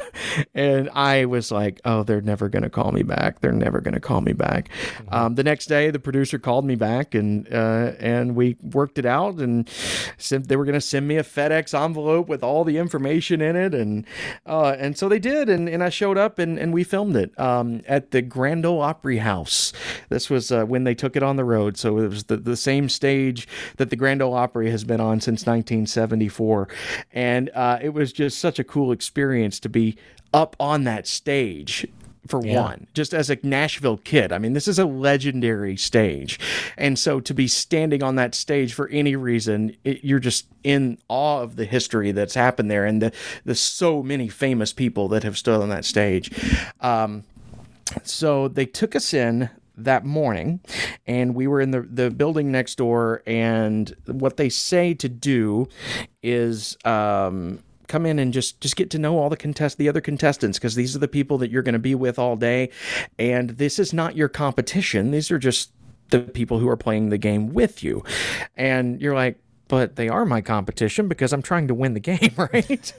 and 0.55 0.91
i 0.91 1.25
was 1.25 1.51
like 1.51 1.81
oh 1.85 2.03
they're 2.03 2.21
never 2.21 2.49
going 2.49 2.63
to 2.63 2.71
call 2.71 2.93
me 2.93 3.03
back. 3.03 3.41
They're 3.41 3.53
never 3.53 3.81
going 3.81 3.95
to 3.95 4.01
call 4.01 4.21
me 4.21 4.33
back. 4.33 4.69
Um, 5.09 5.35
the 5.35 5.45
next 5.45 5.67
day 5.67 5.91
the 5.91 5.99
producer 5.99 6.39
called 6.39 6.65
me 6.65 6.75
back 6.75 7.15
and 7.15 7.47
uh, 7.53 7.93
and 7.99 8.37
we 8.37 8.57
worked 8.63 8.99
it 8.99 9.07
out 9.07 9.37
and 9.37 9.69
sent, 10.17 10.49
they 10.49 10.57
were 10.57 10.65
going 10.65 10.75
to 10.75 10.81
send 10.81 11.09
me 11.09 11.17
a 11.17 11.23
fedex 11.23 11.79
envelope 11.79 12.29
with 12.29 12.43
all 12.43 12.65
the 12.65 12.79
information 12.79 13.41
in 13.41 13.57
it 13.57 13.75
and 13.75 14.07
uh, 14.47 14.77
and 14.79 14.97
so 14.97 15.09
they 15.09 15.19
did 15.19 15.49
and, 15.49 15.69
and 15.69 15.83
i 15.83 15.89
showed 15.89 16.19
up 16.19 16.39
and, 16.39 16.59
and 16.59 16.73
we 16.73 16.85
filmed 16.85 17.17
it 17.17 17.39
um, 17.39 17.83
at 17.87 18.11
the 18.11 18.23
grand 18.23 18.65
ole 18.65 18.81
opry 18.81 19.19
house 19.19 19.73
this 20.09 20.31
was 20.31 20.51
uh, 20.51 20.65
when 20.65 20.85
they 20.85 20.95
took 20.95 21.17
it 21.17 21.23
on 21.23 21.37
the 21.37 21.45
road. 21.45 21.77
So 21.77 21.99
it 21.99 22.09
was 22.09 22.25
the, 22.25 22.37
the 22.37 22.57
same 22.57 22.89
stage 22.89 23.49
that 23.77 23.91
the 23.91 23.97
Grand 23.97 24.23
Ole 24.23 24.35
Opry 24.35 24.71
has 24.71 24.85
been 24.85 25.01
on 25.01 25.21
since 25.21 25.43
1974. 25.43 26.69
And 27.13 27.51
uh, 27.55 27.79
it 27.81 27.91
was 27.91 28.13
just 28.13 28.39
such 28.39 28.59
a 28.59 28.65
cool 28.65 28.93
experience 28.93 29.61
to 29.61 29.69
be 29.69 29.97
up 30.33 30.57
on 30.61 30.85
that 30.85 31.07
stage 31.07 31.87
for 32.29 32.41
one, 32.41 32.87
just 32.93 33.15
as 33.15 33.31
a 33.31 33.39
Nashville 33.43 33.97
kid. 33.97 34.33
I 34.33 34.39
mean, 34.39 34.53
this 34.53 34.69
is 34.69 34.79
a 34.79 34.85
legendary 34.85 35.77
stage. 35.77 36.39
And 36.77 36.99
so 36.99 37.21
to 37.21 37.33
be 37.33 37.49
standing 37.49 38.03
on 38.03 38.17
that 38.17 38.35
stage 38.35 38.75
for 38.75 38.89
any 38.89 39.17
reason, 39.17 39.75
it, 39.83 40.05
you're 40.05 40.19
just 40.19 40.47
in 40.63 40.99
awe 41.09 41.41
of 41.41 41.57
the 41.57 41.65
history 41.65 42.13
that's 42.13 42.35
happened 42.35 42.71
there 42.71 42.85
and 42.85 43.01
the, 43.01 43.13
the 43.45 43.55
so 43.55 44.03
many 44.03 44.29
famous 44.29 44.73
people 44.75 45.09
that 45.09 45.23
have 45.23 45.39
stood 45.39 45.61
on 45.61 45.71
that 45.71 45.87
stage. 45.87 46.31
Um, 46.81 47.25
so 48.03 48.49
they 48.49 48.67
took 48.67 48.95
us 48.95 49.15
in 49.15 49.49
that 49.85 50.05
morning 50.05 50.61
and 51.07 51.35
we 51.35 51.47
were 51.47 51.61
in 51.61 51.71
the, 51.71 51.83
the 51.83 52.11
building 52.11 52.51
next 52.51 52.77
door 52.77 53.23
and 53.27 53.95
what 54.07 54.37
they 54.37 54.49
say 54.49 54.95
to 54.95 55.09
do 55.09 55.67
is 56.23 56.77
um, 56.85 57.59
come 57.87 58.05
in 58.05 58.19
and 58.19 58.33
just 58.33 58.61
just 58.61 58.77
get 58.77 58.91
to 58.91 58.99
know 58.99 59.19
all 59.19 59.31
the 59.31 59.37
contest 59.37 59.79
the 59.79 59.89
other 59.89 60.01
contestants 60.01 60.59
because 60.59 60.75
these 60.75 60.95
are 60.95 60.99
the 60.99 61.09
people 61.09 61.39
that 61.39 61.51
you're 61.51 61.63
going 61.63 61.73
to 61.73 61.79
be 61.79 61.95
with 61.95 62.19
all 62.19 62.37
day 62.37 62.71
and 63.19 63.51
this 63.51 63.79
is 63.79 63.93
not 63.93 64.17
your 64.17 64.29
competition. 64.29 65.11
These 65.11 65.31
are 65.31 65.39
just 65.39 65.73
the 66.11 66.21
people 66.21 66.59
who 66.59 66.69
are 66.69 66.77
playing 66.77 67.11
the 67.11 67.19
game 67.19 67.53
with 67.53 67.83
you. 67.83 68.03
And 68.57 69.01
you're 69.01 69.15
like 69.15 69.39
but 69.69 69.97
they 69.97 70.09
are 70.09 70.25
my 70.25 70.41
competition 70.41 71.09
because 71.09 71.33
I'm 71.33 71.43
trying 71.43 71.69
to 71.69 71.75
win 71.75 71.95
the 71.95 72.01
game, 72.01 72.33
right? 72.37 72.93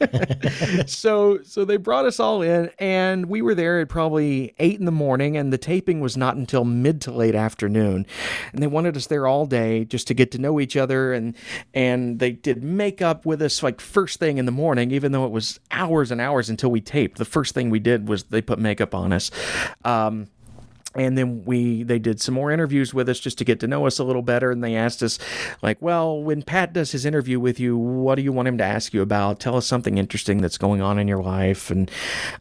so 0.89 1.39
so 1.43 1.65
they 1.65 1.77
brought 1.77 2.05
us 2.05 2.19
all 2.19 2.41
in 2.41 2.69
and 2.79 3.25
we 3.25 3.41
were 3.41 3.55
there 3.55 3.79
at 3.79 3.89
probably 3.89 4.53
eight 4.59 4.79
in 4.79 4.85
the 4.85 4.91
morning 4.91 5.35
and 5.35 5.51
the 5.51 5.57
taping 5.57 5.99
was 5.99 6.15
not 6.15 6.35
until 6.35 6.63
mid 6.63 7.01
to 7.01 7.11
late 7.11 7.35
afternoon. 7.35 8.05
And 8.53 8.61
they 8.61 8.67
wanted 8.67 8.95
us 8.95 9.07
there 9.07 9.27
all 9.27 9.45
day 9.45 9.85
just 9.85 10.07
to 10.07 10.13
get 10.13 10.31
to 10.31 10.37
know 10.37 10.59
each 10.59 10.77
other 10.77 11.11
and 11.13 11.35
and 11.73 12.19
they 12.19 12.31
did 12.31 12.63
makeup 12.63 13.25
with 13.25 13.41
us 13.41 13.63
like 13.63 13.81
first 13.81 14.19
thing 14.19 14.37
in 14.37 14.45
the 14.45 14.51
morning, 14.51 14.91
even 14.91 15.11
though 15.11 15.25
it 15.25 15.31
was 15.31 15.59
hours 15.71 16.11
and 16.11 16.21
hours 16.21 16.49
until 16.49 16.71
we 16.71 16.81
taped. 16.81 17.17
The 17.17 17.25
first 17.25 17.53
thing 17.53 17.69
we 17.69 17.79
did 17.79 18.07
was 18.07 18.23
they 18.25 18.41
put 18.41 18.59
makeup 18.59 18.93
on 18.93 19.11
us. 19.11 19.31
Um, 19.83 20.27
and 20.95 21.17
then 21.17 21.43
we 21.45 21.83
they 21.83 21.99
did 21.99 22.19
some 22.19 22.33
more 22.33 22.51
interviews 22.51 22.93
with 22.93 23.07
us 23.09 23.19
just 23.19 23.37
to 23.37 23.45
get 23.45 23.59
to 23.59 23.67
know 23.67 23.85
us 23.85 23.99
a 23.99 24.03
little 24.03 24.21
better. 24.21 24.51
And 24.51 24.63
they 24.63 24.75
asked 24.75 25.03
us 25.03 25.19
like 25.61 25.79
well 25.81 26.21
when 26.21 26.41
pat 26.41 26.73
does 26.73 26.91
his 26.91 27.05
interview 27.05 27.39
with 27.39 27.59
you 27.59 27.77
what 27.77 28.15
do 28.15 28.21
you 28.21 28.31
want 28.31 28.47
him 28.47 28.57
to 28.57 28.63
ask 28.63 28.93
you 28.93 29.01
about? 29.01 29.39
Tell 29.39 29.55
us 29.55 29.67
something 29.67 29.97
interesting 29.97 30.41
that's 30.41 30.57
going 30.57 30.81
on 30.81 30.97
in 30.97 31.07
your 31.07 31.21
life. 31.21 31.69
And 31.69 31.91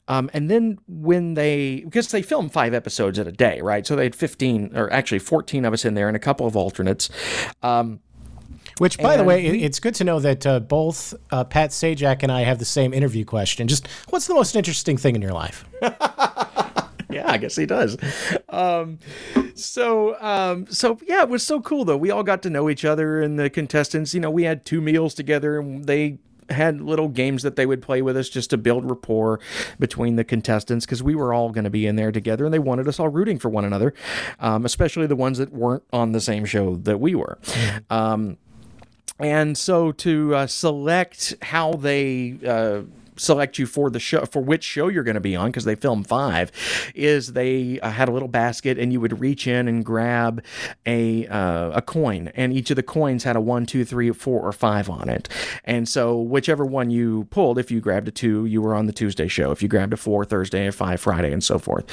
um, 0.08 0.30
and 0.32 0.50
then 0.50 0.78
when 0.88 1.34
they 1.34 1.82
because 1.84 2.08
they 2.08 2.22
film 2.22 2.48
five 2.48 2.72
episodes 2.72 3.18
at 3.18 3.26
a 3.26 3.32
day 3.32 3.60
right? 3.60 3.86
So 3.86 3.96
they 3.96 4.04
had 4.04 4.16
15 4.16 4.76
or 4.76 4.90
actually 4.92 5.18
14 5.18 5.64
of 5.64 5.72
us 5.72 5.84
in 5.84 5.94
there 5.94 6.08
and 6.08 6.16
a 6.16 6.20
couple 6.20 6.46
of 6.46 6.56
alternates. 6.56 7.10
Um, 7.62 8.00
which, 8.78 8.96
by 8.98 9.14
and 9.14 9.20
the 9.20 9.24
way, 9.24 9.50
we, 9.50 9.62
it's 9.64 9.80
good 9.80 9.96
to 9.96 10.04
know 10.04 10.20
that 10.20 10.46
uh, 10.46 10.60
both 10.60 11.12
uh, 11.32 11.42
Pat 11.44 11.70
Sajak 11.70 12.22
and 12.22 12.30
I 12.30 12.42
have 12.42 12.60
the 12.60 12.64
same 12.64 12.94
interview 12.94 13.24
question. 13.24 13.66
Just 13.66 13.88
what's 14.10 14.28
the 14.28 14.34
most 14.34 14.54
interesting 14.54 14.96
thing 14.96 15.16
in 15.16 15.22
your 15.22 15.32
life? 15.32 15.64
yeah, 17.10 17.30
I 17.30 17.38
guess 17.38 17.56
he 17.56 17.66
does. 17.66 17.96
Um, 18.48 18.98
so, 19.54 20.20
um, 20.20 20.66
so 20.66 20.98
yeah, 21.06 21.22
it 21.22 21.28
was 21.28 21.46
so 21.46 21.60
cool 21.60 21.84
though. 21.84 21.96
We 21.96 22.10
all 22.10 22.22
got 22.22 22.42
to 22.42 22.50
know 22.50 22.68
each 22.68 22.84
other 22.84 23.22
and 23.22 23.38
the 23.38 23.50
contestants. 23.50 24.14
You 24.14 24.20
know, 24.20 24.30
we 24.30 24.44
had 24.44 24.64
two 24.64 24.80
meals 24.80 25.14
together, 25.14 25.58
and 25.58 25.84
they 25.84 26.18
had 26.50 26.80
little 26.80 27.08
games 27.08 27.42
that 27.42 27.56
they 27.56 27.66
would 27.66 27.82
play 27.82 28.02
with 28.02 28.16
us 28.16 28.28
just 28.28 28.50
to 28.50 28.56
build 28.56 28.88
rapport 28.88 29.40
between 29.78 30.16
the 30.16 30.24
contestants 30.24 30.86
because 30.86 31.02
we 31.02 31.14
were 31.14 31.32
all 31.32 31.50
going 31.50 31.64
to 31.64 31.70
be 31.70 31.86
in 31.86 31.96
there 31.96 32.12
together 32.12 32.44
and 32.44 32.54
they 32.54 32.58
wanted 32.58 32.88
us 32.88 32.98
all 32.98 33.08
rooting 33.08 33.38
for 33.38 33.48
one 33.48 33.64
another, 33.64 33.92
um, 34.40 34.64
especially 34.64 35.06
the 35.06 35.16
ones 35.16 35.38
that 35.38 35.52
weren't 35.52 35.82
on 35.92 36.12
the 36.12 36.20
same 36.20 36.44
show 36.44 36.76
that 36.76 37.00
we 37.00 37.14
were. 37.14 37.38
Mm-hmm. 37.42 37.92
Um, 37.92 38.38
and 39.20 39.58
so 39.58 39.92
to 39.92 40.34
uh, 40.34 40.46
select 40.46 41.34
how 41.42 41.72
they 41.72 42.38
uh, 42.46 42.82
select 43.18 43.58
you 43.58 43.66
for 43.66 43.90
the 43.90 44.00
show 44.00 44.24
for 44.24 44.40
which 44.40 44.64
show 44.64 44.88
you're 44.88 45.02
going 45.02 45.14
to 45.14 45.20
be 45.20 45.36
on 45.36 45.50
because 45.50 45.64
they 45.64 45.74
film 45.74 46.04
five 46.04 46.50
is 46.94 47.32
they 47.32 47.80
uh, 47.80 47.90
had 47.90 48.08
a 48.08 48.12
little 48.12 48.28
basket 48.28 48.78
and 48.78 48.92
you 48.92 49.00
would 49.00 49.20
reach 49.20 49.46
in 49.46 49.68
and 49.68 49.84
grab 49.84 50.42
a 50.86 51.26
uh, 51.26 51.70
a 51.70 51.82
coin 51.82 52.28
and 52.34 52.52
each 52.52 52.70
of 52.70 52.76
the 52.76 52.82
coins 52.82 53.24
had 53.24 53.36
a 53.36 53.40
one 53.40 53.66
two 53.66 53.84
three 53.84 54.10
four 54.12 54.40
or 54.40 54.52
five 54.52 54.88
on 54.88 55.08
it. 55.08 55.28
And 55.64 55.88
so 55.88 56.18
whichever 56.18 56.64
one 56.64 56.90
you 56.90 57.24
pulled 57.30 57.58
if 57.58 57.70
you 57.70 57.80
grabbed 57.80 58.08
a 58.08 58.12
two 58.12 58.46
you 58.46 58.62
were 58.62 58.74
on 58.74 58.86
the 58.86 58.92
tuesday 58.92 59.28
show. 59.28 59.50
If 59.50 59.62
you 59.62 59.68
grabbed 59.68 59.92
a 59.92 59.96
four 59.96 60.24
thursday 60.24 60.66
a 60.66 60.72
five 60.72 61.00
friday 61.00 61.32
and 61.32 61.42
so 61.42 61.58
forth. 61.58 61.84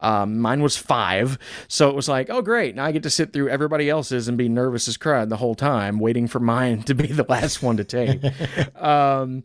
Um, 0.00 0.38
mine 0.38 0.62
was 0.62 0.76
five 0.76 1.38
so 1.68 1.88
it 1.88 1.94
was 1.94 2.08
like 2.08 2.30
oh 2.30 2.42
great 2.42 2.74
now 2.74 2.84
i 2.84 2.92
get 2.92 3.02
to 3.02 3.10
sit 3.10 3.32
through 3.32 3.48
everybody 3.48 3.88
else's 3.88 4.28
and 4.28 4.36
be 4.36 4.48
nervous 4.48 4.88
as 4.88 4.96
crud 4.96 5.28
the 5.28 5.36
whole 5.36 5.54
time 5.54 5.98
waiting 5.98 6.26
for 6.26 6.40
mine 6.40 6.82
to 6.84 6.94
be 6.94 7.06
the 7.06 7.26
last 7.28 7.62
one 7.62 7.76
to 7.76 7.84
take. 7.84 8.20
Um, 8.76 9.44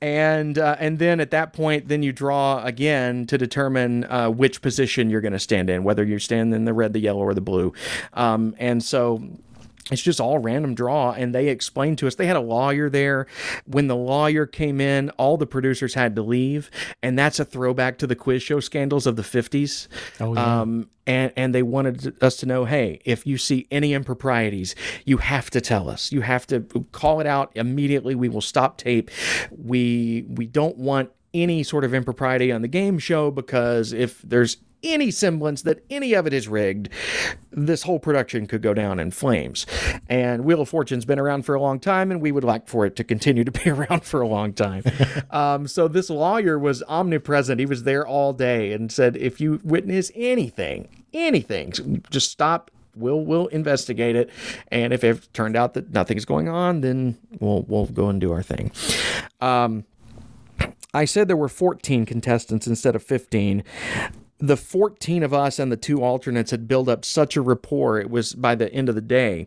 and 0.00 0.58
uh, 0.72 0.76
and 0.78 0.98
then 0.98 1.20
at 1.20 1.30
that 1.30 1.52
point, 1.52 1.88
then 1.88 2.02
you 2.02 2.12
draw 2.12 2.62
again 2.64 3.26
to 3.26 3.36
determine 3.36 4.04
uh, 4.04 4.30
which 4.30 4.62
position 4.62 5.10
you're 5.10 5.20
going 5.20 5.32
to 5.32 5.38
stand 5.38 5.68
in, 5.68 5.84
whether 5.84 6.02
you 6.02 6.18
stand 6.18 6.54
in 6.54 6.64
the 6.64 6.72
red, 6.72 6.94
the 6.94 6.98
yellow, 6.98 7.20
or 7.20 7.34
the 7.34 7.42
blue. 7.42 7.74
Um, 8.14 8.54
and 8.58 8.82
so 8.82 9.22
it's 9.92 10.02
just 10.02 10.20
all 10.20 10.38
random 10.38 10.74
draw 10.74 11.12
and 11.12 11.34
they 11.34 11.48
explained 11.48 11.98
to 11.98 12.06
us 12.06 12.14
they 12.14 12.26
had 12.26 12.36
a 12.36 12.40
lawyer 12.40 12.88
there. 12.88 13.26
When 13.66 13.88
the 13.88 13.96
lawyer 13.96 14.46
came 14.46 14.80
in 14.80 15.10
all 15.10 15.36
the 15.36 15.46
producers 15.46 15.94
had 15.94 16.16
to 16.16 16.22
leave 16.22 16.70
and 17.02 17.18
that's 17.18 17.40
a 17.40 17.44
throwback 17.44 17.98
to 17.98 18.06
the 18.06 18.16
quiz 18.16 18.42
show 18.42 18.60
scandals 18.60 19.06
of 19.06 19.16
the 19.16 19.22
50s 19.22 19.88
oh, 20.20 20.34
yeah. 20.34 20.60
um, 20.60 20.88
and 21.06 21.32
and 21.36 21.54
they 21.54 21.62
wanted 21.62 22.22
us 22.22 22.36
to 22.36 22.46
know 22.46 22.64
hey 22.64 23.00
if 23.04 23.26
you 23.26 23.36
see 23.36 23.66
any 23.70 23.92
improprieties 23.92 24.74
you 25.04 25.18
have 25.18 25.50
to 25.50 25.60
tell 25.60 25.88
us. 25.88 26.12
You 26.12 26.20
have 26.22 26.46
to 26.48 26.60
call 26.92 27.20
it 27.20 27.26
out 27.26 27.52
immediately. 27.54 28.14
We 28.14 28.28
will 28.28 28.40
stop 28.40 28.78
tape. 28.78 29.10
We 29.50 30.26
we 30.28 30.46
don't 30.46 30.76
want 30.76 31.10
any 31.34 31.62
sort 31.62 31.84
of 31.84 31.94
impropriety 31.94 32.52
on 32.52 32.62
the 32.62 32.68
game 32.68 32.98
show 32.98 33.30
because 33.30 33.92
if 33.92 34.20
there's 34.22 34.58
any 34.82 35.10
semblance 35.10 35.62
that 35.62 35.84
any 35.90 36.12
of 36.14 36.26
it 36.26 36.32
is 36.32 36.48
rigged, 36.48 36.88
this 37.50 37.82
whole 37.82 37.98
production 37.98 38.46
could 38.46 38.62
go 38.62 38.74
down 38.74 38.98
in 38.98 39.10
flames. 39.10 39.66
And 40.08 40.44
Wheel 40.44 40.62
of 40.62 40.68
Fortune's 40.68 41.04
been 41.04 41.18
around 41.18 41.42
for 41.42 41.54
a 41.54 41.60
long 41.60 41.78
time, 41.80 42.10
and 42.10 42.20
we 42.20 42.32
would 42.32 42.44
like 42.44 42.68
for 42.68 42.86
it 42.86 42.96
to 42.96 43.04
continue 43.04 43.44
to 43.44 43.52
be 43.52 43.70
around 43.70 44.04
for 44.04 44.20
a 44.20 44.28
long 44.28 44.52
time. 44.52 44.82
um, 45.30 45.66
so 45.66 45.88
this 45.88 46.10
lawyer 46.10 46.58
was 46.58 46.82
omnipresent. 46.88 47.60
He 47.60 47.66
was 47.66 47.84
there 47.84 48.06
all 48.06 48.32
day 48.32 48.72
and 48.72 48.90
said, 48.90 49.16
if 49.16 49.40
you 49.40 49.60
witness 49.62 50.10
anything, 50.14 50.88
anything, 51.12 52.02
just 52.10 52.30
stop 52.30 52.70
we'll 52.94 53.24
we'll 53.24 53.46
investigate 53.46 54.16
it 54.16 54.28
and 54.68 54.92
if 54.92 55.02
it 55.02 55.26
turned 55.32 55.56
out 55.56 55.72
that 55.72 55.94
nothing's 55.94 56.26
going 56.26 56.46
on 56.46 56.82
then 56.82 57.16
we'll 57.40 57.62
we'll 57.62 57.86
go 57.86 58.10
and 58.10 58.20
do 58.20 58.30
our 58.32 58.42
thing 58.42 58.70
um, 59.40 59.86
I 60.92 61.06
said 61.06 61.26
there 61.26 61.36
were 61.36 61.48
14 61.48 62.04
contestants 62.04 62.66
instead 62.66 62.94
of 62.94 63.02
15 63.02 63.64
the 64.42 64.56
14 64.56 65.22
of 65.22 65.32
us 65.32 65.60
and 65.60 65.70
the 65.70 65.76
two 65.76 66.02
alternates 66.02 66.50
had 66.50 66.66
built 66.66 66.88
up 66.88 67.04
such 67.04 67.36
a 67.36 67.40
rapport 67.40 68.00
it 68.00 68.10
was 68.10 68.34
by 68.34 68.56
the 68.56 68.70
end 68.72 68.88
of 68.88 68.96
the 68.96 69.00
day. 69.00 69.46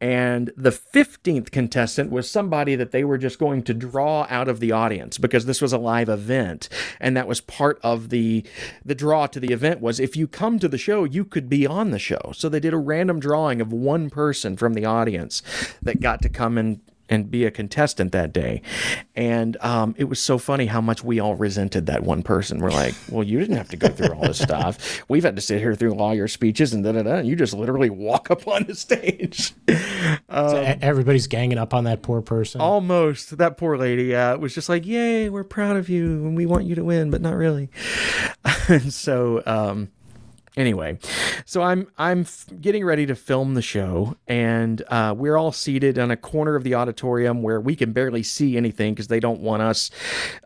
And 0.00 0.52
the 0.56 0.70
15th 0.70 1.50
contestant 1.50 2.12
was 2.12 2.30
somebody 2.30 2.76
that 2.76 2.92
they 2.92 3.02
were 3.02 3.18
just 3.18 3.40
going 3.40 3.64
to 3.64 3.74
draw 3.74 4.28
out 4.30 4.46
of 4.46 4.60
the 4.60 4.70
audience 4.70 5.18
because 5.18 5.46
this 5.46 5.60
was 5.60 5.72
a 5.72 5.78
live 5.78 6.08
event. 6.08 6.68
And 7.00 7.16
that 7.16 7.26
was 7.26 7.40
part 7.40 7.80
of 7.82 8.10
the 8.10 8.46
the 8.84 8.94
draw 8.94 9.26
to 9.26 9.40
the 9.40 9.52
event 9.52 9.80
was 9.80 9.98
if 9.98 10.16
you 10.16 10.28
come 10.28 10.60
to 10.60 10.68
the 10.68 10.78
show 10.78 11.02
you 11.02 11.24
could 11.24 11.48
be 11.48 11.66
on 11.66 11.90
the 11.90 11.98
show. 11.98 12.30
So 12.32 12.48
they 12.48 12.60
did 12.60 12.72
a 12.72 12.78
random 12.78 13.18
drawing 13.18 13.60
of 13.60 13.72
one 13.72 14.08
person 14.08 14.56
from 14.56 14.74
the 14.74 14.84
audience 14.84 15.42
that 15.82 16.00
got 16.00 16.22
to 16.22 16.28
come 16.28 16.56
and 16.56 16.80
and 17.08 17.30
be 17.30 17.44
a 17.44 17.50
contestant 17.50 18.12
that 18.12 18.32
day. 18.32 18.62
And 19.14 19.56
um, 19.60 19.94
it 19.98 20.04
was 20.04 20.20
so 20.20 20.38
funny 20.38 20.66
how 20.66 20.80
much 20.80 21.02
we 21.02 21.20
all 21.20 21.34
resented 21.34 21.86
that 21.86 22.02
one 22.02 22.22
person. 22.22 22.58
We're 22.58 22.70
like, 22.70 22.94
well, 23.10 23.24
you 23.24 23.38
didn't 23.38 23.56
have 23.56 23.68
to 23.70 23.76
go 23.76 23.88
through 23.88 24.14
all 24.14 24.22
this 24.22 24.38
stuff. 24.38 25.02
We've 25.08 25.24
had 25.24 25.36
to 25.36 25.42
sit 25.42 25.58
here 25.58 25.74
through 25.74 25.94
lawyer 25.94 26.28
speeches 26.28 26.72
and 26.72 26.84
da 26.84 26.92
da 26.92 27.02
da. 27.02 27.18
You 27.18 27.36
just 27.36 27.54
literally 27.54 27.90
walk 27.90 28.30
up 28.30 28.46
on 28.46 28.64
the 28.64 28.74
stage. 28.74 29.54
Um, 30.30 30.50
so 30.50 30.76
everybody's 30.82 31.26
ganging 31.26 31.58
up 31.58 31.72
on 31.72 31.84
that 31.84 32.02
poor 32.02 32.20
person. 32.20 32.60
Almost. 32.60 33.38
That 33.38 33.56
poor 33.56 33.78
lady 33.78 34.14
uh, 34.14 34.36
was 34.36 34.54
just 34.54 34.68
like, 34.68 34.86
yay, 34.86 35.28
we're 35.28 35.44
proud 35.44 35.76
of 35.76 35.88
you 35.88 36.04
and 36.04 36.36
we 36.36 36.46
want 36.46 36.64
you 36.64 36.74
to 36.74 36.84
win, 36.84 37.10
but 37.10 37.20
not 37.20 37.34
really. 37.34 37.70
and 38.68 38.92
so, 38.92 39.42
um, 39.46 39.90
anyway 40.58 40.98
so 41.44 41.62
i'm 41.62 41.86
i'm 41.96 42.20
f- 42.20 42.46
getting 42.60 42.84
ready 42.84 43.06
to 43.06 43.14
film 43.14 43.54
the 43.54 43.62
show 43.62 44.16
and 44.26 44.82
uh, 44.88 45.14
we're 45.16 45.36
all 45.36 45.52
seated 45.52 45.98
on 45.98 46.10
a 46.10 46.16
corner 46.16 46.56
of 46.56 46.64
the 46.64 46.74
auditorium 46.74 47.42
where 47.42 47.60
we 47.60 47.74
can 47.76 47.92
barely 47.92 48.22
see 48.22 48.56
anything 48.56 48.94
because 48.94 49.08
they 49.08 49.20
don't 49.20 49.40
want 49.40 49.62
us 49.62 49.90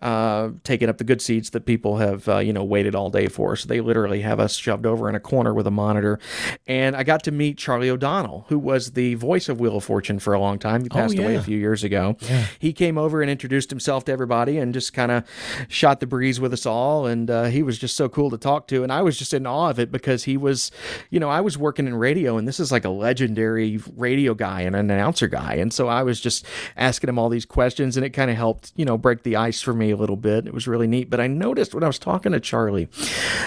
uh, 0.03 0.51
taking 0.65 0.89
up 0.89 0.99
the 0.99 1.05
good 1.05 1.21
seats 1.21 1.51
that 1.51 1.67
people 1.67 1.97
have 1.97 2.29
uh, 2.29 2.39
you 2.39 2.53
know 2.53 2.65
waited 2.65 2.95
all 2.95 3.11
day 3.11 3.29
for. 3.29 3.57
So 3.57 3.69
they 3.69 3.81
literally 3.81 4.21
have 4.21 4.39
us 4.39 4.55
shoved 4.55 4.87
over 4.87 5.09
in 5.09 5.15
a 5.15 5.21
corner 5.21 5.55
with 5.55 5.67
a 5.67 5.71
monitor. 5.71 6.19
And 6.67 6.95
i 6.95 7.03
got 7.03 7.25
to 7.25 7.31
meet 7.31 7.59
charlie 7.59 7.91
o'donnell 7.91 8.45
who 8.49 8.59
was 8.59 8.93
the 8.93 9.15
voice 9.15 9.49
of 9.49 9.61
wheel 9.61 9.77
of 9.77 9.85
fortune 9.85 10.19
for 10.19 10.35
a 10.35 10.41
long 10.41 10.59
time. 10.59 10.83
He 10.83 10.89
oh, 10.91 10.95
passed 10.95 11.15
oh, 11.17 11.21
yeah. 11.21 11.25
away 11.25 11.35
a 11.37 11.43
few 11.43 11.59
years 11.59 11.83
ago. 11.83 12.17
Yeah. 12.21 12.47
he 12.59 12.73
came 12.73 12.99
over 12.99 13.23
and 13.23 13.31
introduced 13.31 13.71
himself 13.71 14.05
to 14.05 14.13
everybody 14.13 14.59
and 14.59 14.75
just 14.75 14.93
kind 14.93 15.11
of 15.11 15.25
shot 15.69 16.01
the 16.01 16.07
breeze 16.07 16.41
with 16.41 16.53
us 16.53 16.67
all. 16.67 17.07
And 17.07 17.31
uh, 17.31 17.45
he 17.45 17.63
was 17.63 17.79
just 17.79 17.97
so 17.97 18.09
cool 18.09 18.31
to 18.31 18.39
talk 18.39 18.67
to. 18.69 18.83
And 18.83 18.93
i 18.93 19.03
was 19.03 19.19
just 19.19 19.35
in 19.35 19.47
awe 19.47 19.71
of 19.71 19.79
it 19.79 19.91
because 19.91 20.02
he 20.25 20.37
was, 20.37 20.71
you 21.11 21.21
know, 21.21 21.29
I 21.29 21.41
was 21.41 21.57
working 21.57 21.87
in 21.87 21.95
radio 21.95 22.37
and 22.37 22.47
this 22.47 22.61
is 22.61 22.73
like 22.73 22.85
a 22.85 22.91
legendary 22.91 23.81
radio 23.97 24.35
guy 24.35 24.63
and 24.63 24.77
an 24.77 24.91
announcer 24.91 25.29
guy. 25.29 25.55
And 25.55 25.73
so 25.73 25.89
I 25.89 26.03
was 26.03 26.21
just 26.21 26.47
asking 26.77 27.09
him 27.09 27.19
all 27.19 27.29
these 27.29 27.47
questions 27.47 27.97
and 27.97 28.05
it 28.05 28.11
kind 28.11 28.31
of 28.31 28.37
helped, 28.37 28.73
you 28.77 28.85
know, 28.85 28.99
break 28.99 29.23
the 29.23 29.37
ice 29.37 29.61
for 29.61 29.73
me 29.73 29.91
a 29.91 29.97
little 29.97 30.17
bit. 30.17 30.47
It 30.47 30.55
was 30.55 30.67
really 30.67 30.87
neat. 30.87 31.11
But 31.11 31.21
I 31.21 31.27
noticed 31.27 31.75
when 31.75 31.85
I 31.85 31.89
was 31.89 31.99
talking 31.99 32.33
to 32.33 32.41
Charlie, 32.41 32.89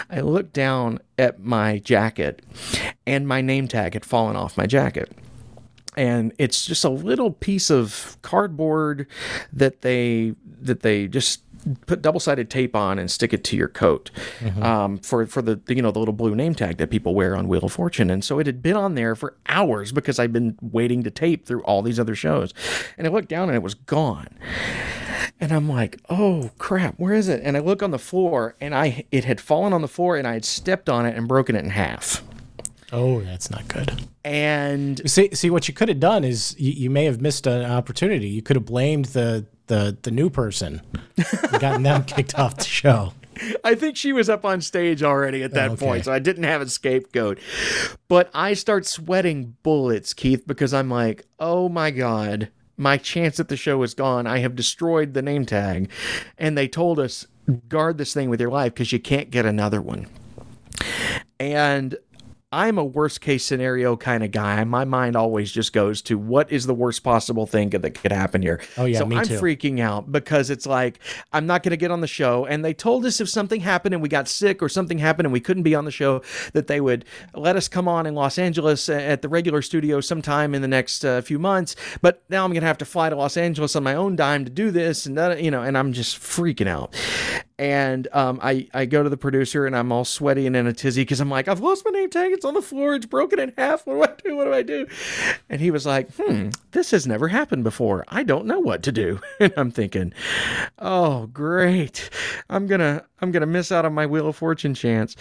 I 0.09 0.21
looked 0.21 0.53
down 0.53 1.00
at 1.17 1.39
my 1.39 1.79
jacket 1.79 2.41
and 3.05 3.27
my 3.27 3.41
name 3.41 3.67
tag 3.67 3.93
had 3.93 4.05
fallen 4.05 4.35
off 4.35 4.57
my 4.57 4.65
jacket 4.65 5.12
and 5.95 6.33
it's 6.38 6.65
just 6.65 6.83
a 6.83 6.89
little 6.89 7.31
piece 7.31 7.69
of 7.69 8.17
cardboard 8.21 9.07
that 9.53 9.81
they 9.81 10.35
that 10.62 10.81
they 10.81 11.07
just 11.07 11.41
put 11.86 12.01
double 12.01 12.19
sided 12.19 12.50
tape 12.50 12.75
on 12.75 13.00
and 13.00 13.10
stick 13.10 13.34
it 13.34 13.43
to 13.45 13.57
your 13.57 13.67
coat 13.67 14.12
mm-hmm. 14.39 14.62
um, 14.63 14.98
for 15.00 15.25
for 15.25 15.41
the 15.41 15.60
you 15.67 15.81
know 15.81 15.91
the 15.91 16.00
little 16.00 16.13
blue 16.13 16.36
name 16.36 16.55
tag 16.55 16.77
that 16.77 16.89
people 16.89 17.15
wear 17.15 17.36
on 17.36 17.48
Wheel 17.48 17.65
of 17.65 17.74
Fortune. 17.74 18.10
And 18.10 18.24
so 18.24 18.39
it 18.39 18.45
had 18.45 18.62
been 18.62 18.75
on 18.75 18.95
there 18.95 19.15
for 19.15 19.36
hours 19.48 19.91
because 19.91 20.19
I'd 20.19 20.34
been 20.34 20.57
waiting 20.62 21.03
to 21.03 21.12
tape 21.12 21.45
through 21.45 21.63
all 21.63 21.81
these 21.81 22.00
other 22.00 22.15
shows, 22.15 22.53
and 22.98 23.07
I 23.07 23.10
looked 23.10 23.29
down 23.29 23.50
and 23.50 23.55
it 23.55 23.63
was 23.63 23.74
gone. 23.74 24.27
And 25.39 25.51
I'm 25.51 25.67
like, 25.67 26.00
oh 26.10 26.51
crap, 26.57 26.95
where 26.98 27.13
is 27.13 27.27
it? 27.27 27.41
And 27.43 27.57
I 27.57 27.60
look 27.60 27.84
on 27.84 27.91
the 27.91 28.00
floor, 28.00 28.55
and 28.62 28.75
I 28.75 29.05
it 29.12 29.25
had 29.25 29.41
fallen 29.41 29.74
on 29.74 29.81
the 29.81 29.88
floor, 29.88 30.15
and 30.15 30.27
I 30.27 30.34
had 30.34 30.45
stepped 30.45 30.89
on 30.89 31.05
it 31.05 31.15
and 31.15 31.27
broken 31.27 31.55
it 31.55 31.63
in 31.63 31.72
half. 31.72 32.24
Oh, 32.91 33.22
that's 33.22 33.50
not 33.50 33.67
good. 33.67 34.07
And 34.24 35.01
See, 35.10 35.29
see, 35.34 35.50
what 35.50 35.67
you 35.67 35.74
could 35.74 35.89
have 35.89 36.00
done 36.00 36.24
is 36.24 36.55
you, 36.57 36.72
you 36.72 36.89
may 36.89 37.05
have 37.05 37.19
missed 37.19 37.45
an 37.45 37.69
opportunity. 37.69 38.29
You 38.29 38.41
could 38.41 38.55
have 38.55 38.65
blamed 38.65 39.05
the 39.05 39.45
the 39.67 39.98
the 40.01 40.12
new 40.12 40.29
person, 40.29 40.81
and 41.17 41.60
gotten 41.62 41.84
them 41.84 42.03
kicked 42.07 42.38
off 42.38 42.57
the 42.57 42.63
show. 42.65 43.13
I 43.65 43.75
think 43.75 43.98
she 43.98 44.13
was 44.13 44.29
up 44.29 44.45
on 44.45 44.62
stage 44.62 45.03
already 45.03 45.43
at 45.43 45.51
that 45.53 45.72
Okay. 45.72 45.86
point, 45.86 46.05
so 46.05 46.13
I 46.13 46.19
didn't 46.19 46.43
have 46.45 46.62
a 46.62 46.69
scapegoat. 46.69 47.38
But 48.07 48.29
I 48.34 48.53
start 48.53 48.86
sweating 48.86 49.57
bullets, 49.62 50.13
Keith, 50.13 50.48
because 50.48 50.74
I'm 50.74 50.89
like, 50.89 51.25
oh 51.38 51.67
my 51.67 51.91
God, 51.91 52.50
my 52.77 52.95
chance 52.98 53.38
at 53.39 53.50
the 53.50 53.57
show 53.57 53.84
is 53.84 53.93
gone. 53.93 54.25
I 54.25 54.38
have 54.39 54.55
destroyed 54.55 55.13
the 55.13 55.22
name 55.22 55.45
tag. 55.45 55.89
And 56.38 56.57
they 56.57 56.69
told 56.69 56.98
us, 56.98 57.27
guard 57.67 57.98
this 57.98 58.13
thing 58.13 58.29
with 58.29 58.39
your 58.39 58.51
life 58.51 58.74
because 58.74 58.93
you 58.93 59.00
can't 59.00 59.29
get 59.31 59.45
another 59.45 59.81
one. 59.81 60.07
And 61.39 61.98
I'm 62.51 62.77
a 62.77 62.85
worst 62.85 63.21
case 63.21 63.43
scenario 63.43 63.97
kind 63.97 64.23
of 64.23 64.31
guy. 64.31 64.63
My 64.63 64.85
mind 64.85 65.15
always 65.15 65.51
just 65.51 65.73
goes 65.73 66.01
to 66.03 66.17
what 66.17 66.51
is 66.51 66.65
the 66.65 66.73
worst 66.73 67.03
possible 67.03 67.45
thing 67.45 67.71
that 67.71 67.95
could 67.95 68.11
happen 68.11 68.41
here. 68.41 68.61
Oh, 68.77 68.85
yeah, 68.85 68.99
so 68.99 69.05
me 69.05 69.17
I'm 69.17 69.25
too. 69.25 69.39
freaking 69.39 69.79
out 69.79 70.11
because 70.11 70.49
it's 70.49 70.65
like 70.65 70.99
I'm 71.33 71.47
not 71.47 71.63
going 71.63 71.71
to 71.71 71.77
get 71.77 71.91
on 71.91 72.01
the 72.01 72.07
show. 72.07 72.45
And 72.45 72.63
they 72.63 72.73
told 72.73 73.05
us 73.05 73.19
if 73.19 73.27
something 73.27 73.61
happened 73.61 73.93
and 73.93 74.01
we 74.01 74.09
got 74.09 74.27
sick 74.27 74.63
or 74.63 74.69
something 74.69 74.99
happened 74.99 75.25
and 75.25 75.33
we 75.33 75.39
couldn't 75.41 75.63
be 75.63 75.75
on 75.75 75.85
the 75.85 75.91
show, 75.91 76.21
that 76.53 76.67
they 76.67 76.79
would 76.79 77.03
let 77.33 77.55
us 77.55 77.67
come 77.67 77.87
on 77.87 78.05
in 78.05 78.15
Los 78.15 78.37
Angeles 78.37 78.87
at 78.87 79.21
the 79.21 79.29
regular 79.29 79.61
studio 79.61 79.99
sometime 79.99 80.55
in 80.55 80.61
the 80.61 80.67
next 80.67 81.03
uh, 81.03 81.21
few 81.21 81.39
months. 81.39 81.75
But 82.01 82.23
now 82.29 82.45
I'm 82.45 82.51
going 82.51 82.61
to 82.61 82.67
have 82.67 82.77
to 82.77 82.85
fly 82.85 83.09
to 83.09 83.15
Los 83.15 83.37
Angeles 83.37 83.75
on 83.75 83.83
my 83.83 83.95
own 83.95 84.15
dime 84.15 84.45
to 84.45 84.51
do 84.51 84.71
this, 84.71 85.05
and 85.05 85.17
that, 85.17 85.41
you 85.41 85.51
know, 85.51 85.61
and 85.61 85.77
I'm 85.77 85.93
just 85.93 86.17
freaking 86.17 86.67
out. 86.67 86.95
And 87.57 88.07
um, 88.12 88.39
I 88.43 88.67
I 88.74 88.85
go 88.85 89.01
to 89.01 89.09
the 89.09 89.17
producer 89.17 89.65
and 89.65 89.75
I'm 89.75 89.91
all 89.91 90.03
sweaty 90.03 90.45
and 90.45 90.55
in 90.55 90.67
a 90.67 90.74
tizzy 90.74 91.01
because 91.01 91.21
I'm 91.21 91.29
like 91.29 91.47
I've 91.47 91.62
lost 91.62 91.83
my 91.85 91.91
name 91.91 92.09
tag. 92.09 92.31
It's 92.33 92.43
on 92.45 92.53
the 92.53 92.62
floor. 92.62 92.95
It's 92.95 93.05
broken 93.05 93.39
in 93.39 93.53
half. 93.57 93.85
What 93.88 94.17
do 94.24 94.29
I 94.29 94.29
do? 94.29 94.35
What 94.35 94.45
do 94.45 94.53
I 94.53 94.62
do? 94.62 94.88
And 95.50 95.62
he 95.62 95.71
was 95.71 95.85
like, 95.85 96.09
Hmm, 96.15 96.50
this 96.71 96.91
has 96.91 97.07
never 97.07 97.29
happened 97.29 97.63
before. 97.63 98.03
I 98.09 98.24
don't 98.24 98.45
know 98.45 98.59
what 98.59 98.83
to 98.83 98.91
do. 98.91 99.19
And 99.39 99.53
I'm 99.57 99.71
thinking, 99.71 100.13
Oh, 100.79 101.27
great. 101.27 102.09
I'm 102.50 102.67
gonna 102.67 103.05
I'm 103.22 103.31
gonna 103.31 103.45
miss 103.45 103.72
out 103.72 103.86
on 103.86 103.93
my 103.93 104.05
Wheel 104.05 104.27
of 104.27 104.36
Fortune 104.36 104.74
chance. 104.74 105.15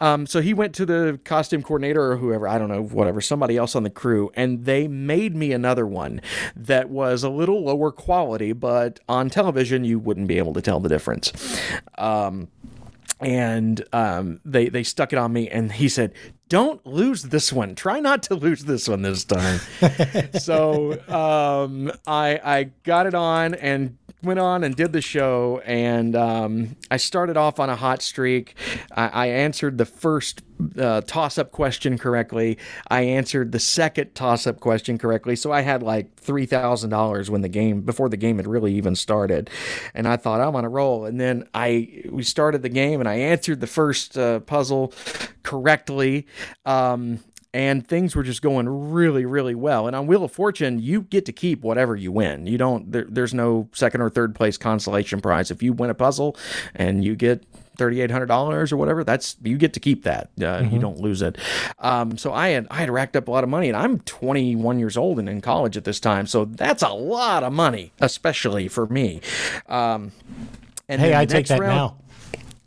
Um, 0.00 0.26
so 0.26 0.40
he 0.40 0.52
went 0.54 0.74
to 0.76 0.86
the 0.86 1.18
costume 1.24 1.62
coordinator 1.62 2.12
or 2.12 2.16
whoever 2.16 2.46
I 2.46 2.58
don't 2.58 2.68
know 2.68 2.82
whatever 2.82 3.20
somebody 3.20 3.56
else 3.56 3.74
on 3.74 3.82
the 3.82 3.90
crew, 3.90 4.30
and 4.34 4.64
they 4.64 4.88
made 4.88 5.34
me 5.34 5.52
another 5.52 5.86
one 5.86 6.20
that 6.54 6.90
was 6.90 7.22
a 7.22 7.30
little 7.30 7.64
lower 7.64 7.90
quality, 7.90 8.52
but 8.52 9.00
on 9.08 9.30
television 9.30 9.84
you 9.84 9.98
wouldn't 9.98 10.28
be 10.28 10.38
able 10.38 10.52
to 10.54 10.62
tell 10.62 10.80
the 10.80 10.88
difference. 10.88 11.32
Um, 11.98 12.48
and 13.22 13.84
um, 13.92 14.40
they 14.44 14.68
they 14.68 14.82
stuck 14.82 15.12
it 15.12 15.18
on 15.18 15.32
me, 15.32 15.48
and 15.48 15.70
he 15.70 15.88
said, 15.88 16.12
"Don't 16.48 16.84
lose 16.84 17.22
this 17.24 17.52
one. 17.52 17.74
Try 17.74 18.00
not 18.00 18.24
to 18.24 18.34
lose 18.34 18.64
this 18.64 18.88
one 18.88 19.02
this 19.02 19.24
time." 19.24 19.60
so 20.38 20.92
um, 21.08 21.92
I 22.06 22.40
I 22.44 22.64
got 22.82 23.06
it 23.06 23.14
on 23.14 23.54
and 23.54 23.96
went 24.22 24.38
on 24.38 24.64
and 24.64 24.76
did 24.76 24.92
the 24.92 25.00
show, 25.00 25.60
and 25.64 26.14
um, 26.14 26.76
I 26.90 26.96
started 26.96 27.36
off 27.36 27.58
on 27.58 27.68
a 27.68 27.76
hot 27.76 28.02
streak. 28.02 28.54
I, 28.94 29.08
I 29.08 29.26
answered 29.26 29.78
the 29.78 29.84
first 29.84 30.42
uh, 30.78 31.00
toss 31.02 31.38
up 31.38 31.50
question 31.50 31.98
correctly. 31.98 32.58
I 32.88 33.02
answered 33.02 33.52
the 33.52 33.58
second 33.58 34.14
toss 34.14 34.46
up 34.46 34.60
question 34.60 34.96
correctly. 34.98 35.34
So 35.36 35.50
I 35.50 35.62
had 35.62 35.82
like 35.82 36.14
three 36.16 36.46
thousand 36.46 36.90
dollars 36.90 37.30
when 37.30 37.40
the 37.40 37.48
game 37.48 37.82
before 37.82 38.08
the 38.08 38.16
game 38.16 38.36
had 38.36 38.46
really 38.46 38.74
even 38.74 38.94
started, 38.94 39.50
and 39.94 40.06
I 40.06 40.16
thought 40.16 40.40
I'm 40.40 40.54
on 40.54 40.64
a 40.64 40.68
roll. 40.68 41.04
And 41.04 41.20
then 41.20 41.48
I 41.54 42.04
we 42.08 42.22
started 42.22 42.62
the 42.62 42.68
game 42.68 43.00
and 43.00 43.08
I 43.08 43.14
answered 43.14 43.60
the 43.60 43.66
first 43.66 44.16
uh, 44.16 44.40
puzzle 44.40 44.92
correctly. 45.42 46.26
Um, 46.64 47.18
and 47.54 47.86
things 47.86 48.16
were 48.16 48.22
just 48.22 48.40
going 48.42 48.68
really, 48.92 49.24
really 49.26 49.54
well. 49.54 49.86
And 49.86 49.94
on 49.94 50.06
Wheel 50.06 50.24
of 50.24 50.32
Fortune, 50.32 50.78
you 50.78 51.02
get 51.02 51.26
to 51.26 51.32
keep 51.32 51.62
whatever 51.62 51.94
you 51.94 52.10
win. 52.12 52.46
You 52.46 52.56
don't. 52.58 52.90
There, 52.90 53.04
there's 53.08 53.34
no 53.34 53.68
second 53.72 54.00
or 54.00 54.08
third 54.10 54.34
place 54.34 54.56
consolation 54.56 55.20
prize. 55.20 55.50
If 55.50 55.62
you 55.62 55.72
win 55.72 55.90
a 55.90 55.94
puzzle 55.94 56.36
and 56.74 57.04
you 57.04 57.14
get 57.16 57.44
thirty 57.76 58.00
eight 58.00 58.10
hundred 58.10 58.26
dollars 58.26 58.72
or 58.72 58.76
whatever, 58.76 59.04
that's 59.04 59.36
you 59.42 59.56
get 59.58 59.74
to 59.74 59.80
keep 59.80 60.04
that. 60.04 60.30
Uh, 60.40 60.66
You 60.70 60.78
don't 60.78 60.98
lose 61.00 61.20
it. 61.22 61.36
Um, 61.78 62.16
so 62.18 62.32
I 62.32 62.48
had 62.50 62.66
I 62.70 62.76
had 62.76 62.90
racked 62.90 63.16
up 63.16 63.28
a 63.28 63.30
lot 63.30 63.44
of 63.44 63.50
money, 63.50 63.68
and 63.68 63.76
I'm 63.76 64.00
21 64.00 64.78
years 64.78 64.96
old 64.96 65.18
and 65.18 65.28
in 65.28 65.40
college 65.40 65.76
at 65.76 65.84
this 65.84 66.00
time. 66.00 66.26
So 66.26 66.44
that's 66.46 66.82
a 66.82 66.88
lot 66.92 67.42
of 67.42 67.52
money, 67.52 67.92
especially 68.00 68.68
for 68.68 68.86
me. 68.86 69.20
Um, 69.68 70.12
and 70.88 71.00
Hey, 71.00 71.14
I 71.14 71.24
take 71.26 71.46
that 71.48 71.60
round- 71.60 71.76
now. 71.76 71.96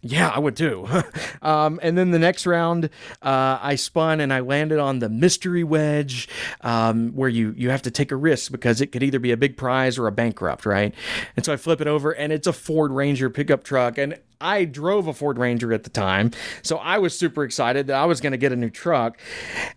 Yeah, 0.08 0.30
I 0.30 0.38
would 0.38 0.56
too. 0.56 0.88
um, 1.42 1.80
and 1.82 1.98
then 1.98 2.12
the 2.12 2.20
next 2.20 2.46
round, 2.46 2.86
uh, 3.24 3.58
I 3.60 3.74
spun 3.76 4.22
and 4.22 4.32
I 4.32 4.42
landed 4.42 4.78
on 4.78 5.00
the 5.00 5.10
mystery 5.10 5.64
wedge, 5.64 6.30
um, 6.62 7.10
where 7.14 7.28
you 7.28 7.56
you 7.58 7.72
have 7.72 7.82
to 7.84 7.92
take 7.92 8.12
a 8.12 8.16
risk 8.16 8.52
because 8.52 8.82
it 8.82 8.92
could 8.92 9.02
either 9.02 9.18
be 9.18 9.32
a 9.32 9.38
big 9.38 9.58
prize 9.58 9.98
or 9.98 10.06
a 10.06 10.12
bankrupt, 10.12 10.66
right? 10.66 10.94
And 11.36 11.44
so 11.44 11.54
I 11.54 11.58
flip 11.58 11.82
it 11.82 11.88
over, 11.88 12.12
and 12.12 12.32
it's 12.32 12.46
a 12.46 12.54
Ford 12.54 12.92
Ranger 12.92 13.32
pickup 13.32 13.64
truck, 13.64 13.98
and 13.98 14.20
I 14.40 14.66
drove 14.66 15.08
a 15.08 15.14
Ford 15.14 15.38
Ranger 15.38 15.74
at 15.74 15.84
the 15.84 15.90
time, 15.90 16.32
so 16.62 16.78
I 16.78 16.98
was 16.98 17.18
super 17.18 17.44
excited 17.44 17.88
that 17.88 17.96
I 17.96 18.06
was 18.06 18.22
going 18.22 18.32
to 18.32 18.38
get 18.38 18.52
a 18.52 18.56
new 18.56 18.70
truck. 18.70 19.20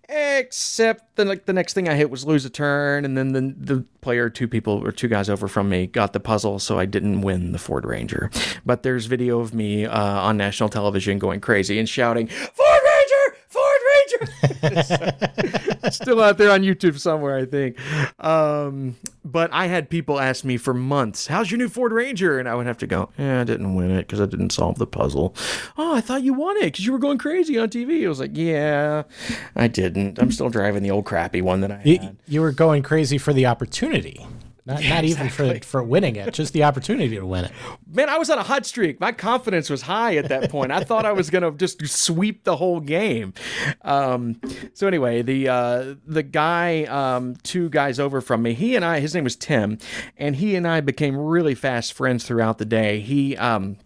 Except 0.09 1.17
the 1.17 1.25
like 1.25 1.47
the 1.47 1.53
next 1.53 1.75
thing 1.75 1.89
I 1.89 1.95
hit 1.95 2.11
was 2.11 2.25
lose 2.25 2.45
a 2.45 2.51
turn, 2.51 3.05
and 3.05 3.17
then 3.17 3.33
the 3.33 3.75
the 3.75 3.85
player, 4.01 4.31
two 4.31 4.49
people 4.49 4.85
or 4.85 4.93
two 4.93 5.09
guys 5.09 5.29
over 5.29 5.49
from 5.49 5.69
me, 5.69 5.87
got 5.87 6.13
the 6.13 6.21
puzzle, 6.21 6.59
so 6.59 6.79
I 6.79 6.87
didn't 6.87 7.21
win 7.21 7.53
the 7.53 7.59
Ford 7.59 7.85
Ranger. 7.85 8.31
But 8.65 8.83
there's 8.83 9.07
video 9.07 9.41
of 9.41 9.55
me 9.55 9.87
uh, 9.87 10.21
on 10.21 10.37
national 10.37 10.69
television 10.69 11.19
going 11.19 11.41
crazy 11.41 11.79
and 11.79 11.89
shouting, 11.89 12.27
"Ford 12.29 12.81
Ranger! 12.85 13.37
Ford 13.49 13.81
Ranger!" 13.95 15.19
It's 15.28 15.28
still 15.97 16.21
out 16.23 16.39
there 16.39 16.51
on 16.51 16.63
YouTube 16.63 16.99
somewhere, 16.99 17.37
I 17.37 17.45
think. 17.45 17.77
Um, 18.23 18.97
but 19.25 19.51
I 19.53 19.67
had 19.67 19.91
people 19.91 20.19
ask 20.21 20.45
me 20.45 20.57
for 20.57 20.73
months, 20.75 21.27
"How's 21.27 21.51
your 21.51 21.59
new 21.59 21.69
Ford 21.69 21.93
Ranger?" 21.93 22.39
And 22.39 22.49
I 22.49 22.55
would 22.55 22.67
have 22.67 22.79
to 22.79 22.87
go, 22.87 23.11
"Yeah, 23.19 23.41
I 23.41 23.45
didn't 23.45 23.75
win 23.75 23.91
it 23.91 24.07
because 24.07 24.21
I 24.21 24.27
didn't 24.27 24.51
solve 24.51 24.79
the 24.79 24.87
puzzle." 24.87 25.35
Oh, 25.77 25.95
I 25.95 26.01
thought 26.01 26.23
you 26.23 26.35
won 26.35 26.57
it 26.59 26.65
because 26.65 26.87
you 26.87 26.93
were 26.93 26.99
going 26.99 27.19
crazy 27.19 27.59
on 27.59 27.69
TV. 27.69 28.05
I 28.05 28.09
was 28.09 28.21
like, 28.21 28.31
"Yeah, 28.35 29.03
I 29.57 29.69
didn't. 29.69 30.19
I'm 30.19 30.33
still 30.33 30.49
driving 30.51 30.83
the 30.83 30.91
old 30.91 31.05
crappy 31.05 31.43
one 31.43 31.61
that 31.61 31.71
I 31.73 31.81
You, 31.85 31.99
had." 31.99 32.17
you 32.27 32.41
were 32.41 32.53
going 32.53 32.83
crazy 32.83 33.19
for 33.19 33.33
the 33.33 33.47
opportunity, 33.47 34.27
not 34.69 34.85
not 34.85 35.05
even 35.05 35.31
for 35.31 35.59
for 35.61 35.83
winning 35.83 36.17
it, 36.17 36.35
just 36.35 36.53
the 36.53 36.65
opportunity 36.65 37.17
to 37.17 37.25
win 37.25 37.47
it. 37.47 37.53
Man, 37.91 38.11
I 38.11 38.19
was 38.19 38.29
on 38.29 38.39
a 38.39 38.43
hot 38.43 38.67
streak. 38.67 39.01
My 39.01 39.13
confidence 39.13 39.71
was 39.71 39.83
high 39.83 40.17
at 40.17 40.29
that 40.29 40.51
point. 40.51 40.71
I 40.73 40.85
thought 40.85 41.07
I 41.07 41.13
was 41.13 41.31
gonna 41.31 41.51
just 41.53 41.85
sweep 41.87 42.45
the 42.45 42.57
whole 42.57 42.81
game. 42.81 43.33
Um, 43.83 44.39
so 44.75 44.87
anyway, 44.87 45.23
the 45.23 45.49
uh, 45.49 45.95
the 46.07 46.23
guy, 46.23 46.85
um, 46.85 47.37
two 47.43 47.71
guys 47.71 47.99
over 47.99 48.21
from 48.21 48.43
me, 48.43 48.53
he 48.53 48.77
and 48.77 48.85
I, 48.85 49.01
his 49.01 49.15
name 49.15 49.25
was 49.25 49.37
Tim, 49.37 49.79
and 50.19 50.37
he 50.37 50.55
and 50.55 50.69
I 50.69 50.83
became 50.83 51.17
really 51.17 51.55
fast 51.55 51.95
friends 51.95 52.25
throughout 52.25 52.59
the 52.59 52.67
day. 52.67 53.01
He 53.01 53.39
um, 53.39 53.79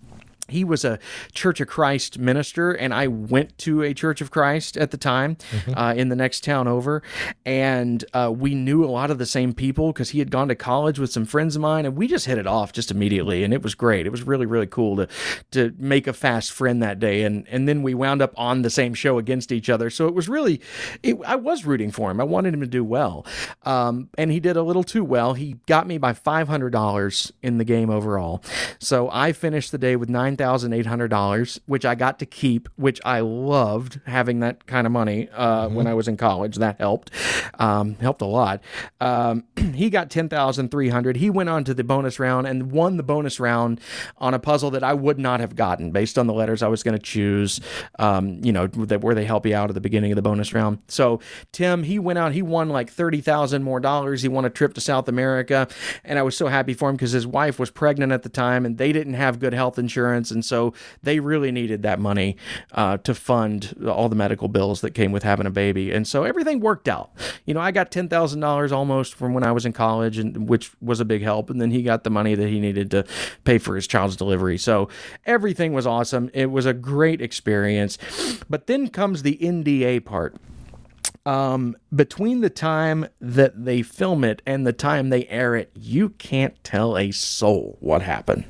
he 0.53 0.65
was 0.65 0.85
a 0.85 0.99
Church 1.33 1.61
of 1.61 1.69
Christ 1.69 2.19
minister, 2.19 2.73
and 2.73 2.95
I 2.95 3.09
went 3.09 3.59
to 3.59 3.83
a 3.83 3.93
Church 3.95 4.21
of 4.21 4.31
Christ 4.31 4.77
at 4.77 4.91
the 4.91 4.97
time 4.97 5.37
uh, 5.75 5.95
in 5.97 6.09
the 6.09 6.17
next 6.17 6.45
town 6.45 6.69
over. 6.69 7.03
And 7.45 8.05
uh, 8.13 8.33
we 8.35 8.55
knew 8.55 8.85
a 8.85 8.87
lot 8.87 9.11
of 9.11 9.19
the 9.19 9.27
same 9.27 9.53
people 9.53 9.93
because 9.93 10.11
he 10.11 10.19
had 10.19 10.31
gone 10.31 10.49
to 10.49 10.55
college 10.55 10.99
with 10.99 11.11
some 11.11 11.25
friends 11.25 11.57
of 11.57 11.63
mine, 11.63 11.87
and 11.87 11.97
we 11.97 12.07
just 12.07 12.27
hit 12.27 12.39
it 12.39 12.47
off 12.47 12.73
just 12.73 12.91
immediately. 12.91 13.45
And 13.45 13.53
it 13.53 13.63
was 13.63 13.75
great. 13.75 14.07
It 14.07 14.11
was 14.11 14.23
really, 14.23 14.47
really 14.47 14.67
cool 14.67 14.97
to 14.97 15.09
to 15.51 15.75
make 15.79 16.07
a 16.07 16.13
fast 16.13 16.53
friend 16.53 16.83
that 16.83 16.99
day. 16.99 17.23
And 17.23 17.47
and 17.49 17.69
then 17.69 17.83
we 17.83 17.95
wound 17.95 18.23
up 18.23 18.33
on 18.37 18.63
the 18.63 18.71
same 18.71 18.95
show 18.95 19.19
against 19.19 19.53
each 19.53 19.69
other. 19.69 19.91
So 19.91 20.07
it 20.07 20.15
was 20.15 20.29
really, 20.29 20.61
it, 21.03 21.17
I 21.27 21.37
was 21.37 21.65
rooting 21.65 21.91
for 21.91 22.11
him. 22.11 22.21
I 22.21 22.25
wanted 22.25 22.55
him 22.55 22.61
to 22.61 22.67
do 22.67 22.85
well, 22.85 23.27
um, 23.63 24.09
and 24.19 24.31
he 24.31 24.41
did 24.41 24.57
a 24.57 24.63
little 24.63 24.85
too 24.85 25.05
well. 25.05 25.35
He 25.35 25.57
got 25.67 25.87
me 25.87 25.99
by 25.99 26.13
five 26.13 26.49
hundred 26.49 26.71
dollars 26.71 27.33
in 27.43 27.59
the 27.59 27.65
game 27.65 27.91
overall. 27.91 28.43
So 28.79 29.09
I 29.11 29.33
finished 29.33 29.73
the 29.73 29.79
day 29.79 29.97
with 29.97 30.09
nine 30.09 30.37
thousand 30.43 30.73
eight 30.73 30.87
hundred 30.87 31.07
dollars, 31.07 31.61
which 31.67 31.85
I 31.85 31.95
got 31.95 32.19
to 32.19 32.27
keep, 32.27 32.69
which 32.75 33.01
I 33.05 33.21
loved 33.21 34.01
having 34.07 34.41
that 34.41 34.67
kind 34.67 34.89
of 34.89 34.93
money 34.93 35.29
uh, 35.31 35.69
when 35.69 35.87
I 35.87 35.95
was 35.95 36.09
in 36.09 36.17
college. 36.17 36.57
That 36.57 36.79
helped, 36.79 37.13
um, 37.61 37.95
helped 37.97 38.23
a 38.23 38.27
lot. 38.27 38.61
Um, 39.01 39.45
he 39.75 39.89
got 39.89 40.11
ten 40.11 40.29
thousand 40.29 40.73
three 40.73 40.89
hundred. 40.89 41.17
He 41.17 41.31
went 41.31 41.49
on 41.49 41.63
to 41.65 41.75
the 41.75 41.85
bonus 41.85 42.19
round 42.19 42.49
and 42.49 42.73
won 42.73 42.97
the 42.97 43.05
bonus 43.05 43.39
round 43.39 43.81
on 44.19 44.35
a 44.35 44.41
puzzle 44.41 44.73
that 44.73 44.83
I 44.83 44.95
would 44.95 45.19
not 45.19 45.39
have 45.39 45.55
gotten 45.55 45.93
based 45.93 46.19
on 46.19 46.27
the 46.27 46.33
letters 46.33 46.61
I 46.61 46.69
was 46.69 46.83
going 46.83 46.97
to 46.97 47.03
choose. 47.03 47.61
Um, 48.01 48.41
you 48.43 48.53
know, 48.53 48.67
that 48.67 49.01
where 49.01 49.15
they 49.15 49.25
help 49.25 49.47
you 49.47 49.55
out 49.55 49.71
at 49.71 49.75
the 49.75 49.81
beginning 49.81 50.11
of 50.11 50.17
the 50.17 50.23
bonus 50.23 50.53
round. 50.53 50.79
So 50.89 51.21
Tim, 51.53 51.85
he 51.85 52.01
went 52.01 52.19
out. 52.19 52.33
He 52.33 52.43
won 52.43 52.69
like 52.69 52.91
thirty 52.91 53.21
thousand 53.21 53.63
more 53.63 53.79
dollars. 53.79 54.23
He 54.23 54.29
won 54.29 54.45
a 54.45 54.51
trip 54.51 54.75
to 54.75 54.81
South 54.81 55.07
America, 55.07 55.69
and 56.03 56.19
I 56.19 56.23
was 56.23 56.37
so 56.37 56.49
happy 56.49 56.75
for 56.75 56.91
him 56.91 56.97
because 56.97 57.13
his 57.13 57.29
wife 57.29 57.61
was 57.61 57.71
pregnant 57.71 58.11
at 58.11 58.25
the 58.25 58.29
time, 58.29 58.67
and 58.67 58.77
they 58.77 58.93
didn't 58.93 59.15
have 59.15 59.39
good 59.39 59.55
health 59.55 59.79
insurance. 59.79 60.22
Insurance, 60.23 60.31
and 60.31 60.45
so 60.45 60.75
they 61.03 61.21
really 61.21 61.51
needed 61.51 61.83
that 61.83 61.99
money 61.99 62.37
uh, 62.73 62.99
to 62.99 63.15
fund 63.15 63.75
all 63.87 64.09
the 64.09 64.17
medical 64.17 64.49
bills 64.49 64.81
that 64.81 64.93
came 64.93 65.13
with 65.13 65.23
having 65.23 65.47
a 65.47 65.51
baby, 65.51 65.93
and 65.93 66.07
so 66.07 66.25
everything 66.25 66.61
worked 66.61 66.89
out. 66.89 67.11
You 67.45 67.55
know, 67.55 67.61
I 67.61 67.73
got 67.73 67.91
ten 67.91 68.09
thousand 68.09 68.41
dollars 68.41 68.73
almost 68.73 69.15
from 69.15 69.35
when 69.35 69.45
I 69.45 69.53
was 69.53 69.67
in 69.67 69.73
college, 69.73 70.19
and 70.19 70.49
which 70.49 70.73
was 70.81 71.01
a 71.01 71.05
big 71.05 71.23
help, 71.23 71.51
and 71.51 71.61
then 71.61 71.71
he 71.71 71.83
got 71.83 72.05
the 72.05 72.11
money 72.11 72.35
that 72.35 72.49
he 72.49 72.61
needed 72.61 72.91
to 72.93 73.05
pay 73.45 73.59
for 73.59 73.75
his 73.77 73.87
child's 73.87 74.17
delivery. 74.17 74.59
So 74.59 74.89
everything 75.27 75.73
was 75.73 75.87
awesome. 75.87 76.31
It 76.33 76.51
was 76.51 76.67
a 76.67 76.75
great 76.75 77.21
experience, 77.21 77.99
but 78.49 78.67
then 78.67 78.89
comes 78.89 79.23
the 79.23 79.39
NDA 79.41 80.05
part 80.05 80.37
um, 81.25 81.77
between 81.95 82.41
the 82.41 82.51
time 82.51 83.07
that 83.21 83.65
they 83.65 83.83
film 83.83 84.25
it 84.25 84.43
and 84.47 84.67
the 84.67 84.73
time 84.73 85.11
they 85.11 85.27
air 85.27 85.55
it, 85.55 85.71
you 85.75 86.11
can't 86.11 86.63
tell 86.65 86.97
a 86.97 87.11
soul 87.13 87.77
what 87.81 88.03
happened. 88.03 88.45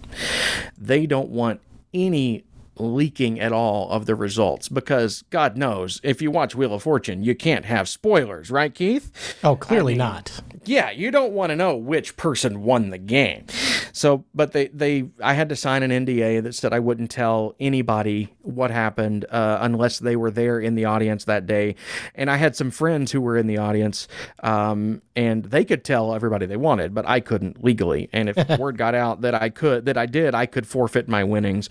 They 0.78 1.06
don't 1.06 1.28
want 1.28 1.60
any 1.92 2.44
leaking 2.76 3.38
at 3.38 3.52
all 3.52 3.90
of 3.90 4.06
the 4.06 4.14
results 4.14 4.68
because 4.68 5.22
God 5.30 5.56
knows 5.56 6.00
if 6.02 6.22
you 6.22 6.30
watch 6.30 6.54
Wheel 6.54 6.74
of 6.74 6.82
Fortune, 6.82 7.22
you 7.22 7.34
can't 7.34 7.66
have 7.66 7.88
spoilers, 7.88 8.50
right, 8.50 8.74
Keith? 8.74 9.36
Oh, 9.44 9.56
clearly 9.56 9.92
I 9.92 9.94
mean, 9.94 9.98
not. 9.98 10.40
Yeah, 10.64 10.90
you 10.90 11.10
don't 11.10 11.32
want 11.32 11.50
to 11.50 11.56
know 11.56 11.76
which 11.76 12.16
person 12.16 12.62
won 12.62 12.90
the 12.90 12.98
game. 12.98 13.46
So, 13.92 14.24
but 14.34 14.52
they, 14.52 14.68
they, 14.68 15.08
I 15.22 15.34
had 15.34 15.48
to 15.48 15.56
sign 15.56 15.82
an 15.82 15.90
NDA 15.90 16.42
that 16.42 16.54
said 16.54 16.72
I 16.72 16.78
wouldn't 16.78 17.10
tell 17.10 17.54
anybody 17.58 18.32
what 18.42 18.70
happened 18.70 19.24
uh, 19.30 19.58
unless 19.60 19.98
they 19.98 20.16
were 20.16 20.30
there 20.30 20.60
in 20.60 20.74
the 20.74 20.84
audience 20.84 21.24
that 21.24 21.46
day. 21.46 21.74
And 22.14 22.30
I 22.30 22.36
had 22.36 22.56
some 22.56 22.70
friends 22.70 23.12
who 23.12 23.20
were 23.20 23.36
in 23.36 23.46
the 23.46 23.58
audience, 23.58 24.08
um, 24.42 25.02
and 25.16 25.44
they 25.44 25.64
could 25.64 25.84
tell 25.84 26.14
everybody 26.14 26.46
they 26.46 26.56
wanted, 26.56 26.94
but 26.94 27.08
I 27.08 27.20
couldn't 27.20 27.62
legally. 27.64 28.08
And 28.12 28.28
if 28.28 28.58
word 28.58 28.78
got 28.78 28.94
out 28.94 29.22
that 29.22 29.34
I 29.34 29.48
could, 29.48 29.86
that 29.86 29.96
I 29.96 30.06
did, 30.06 30.34
I 30.34 30.46
could 30.46 30.66
forfeit 30.66 31.08
my 31.08 31.24
winnings. 31.24 31.68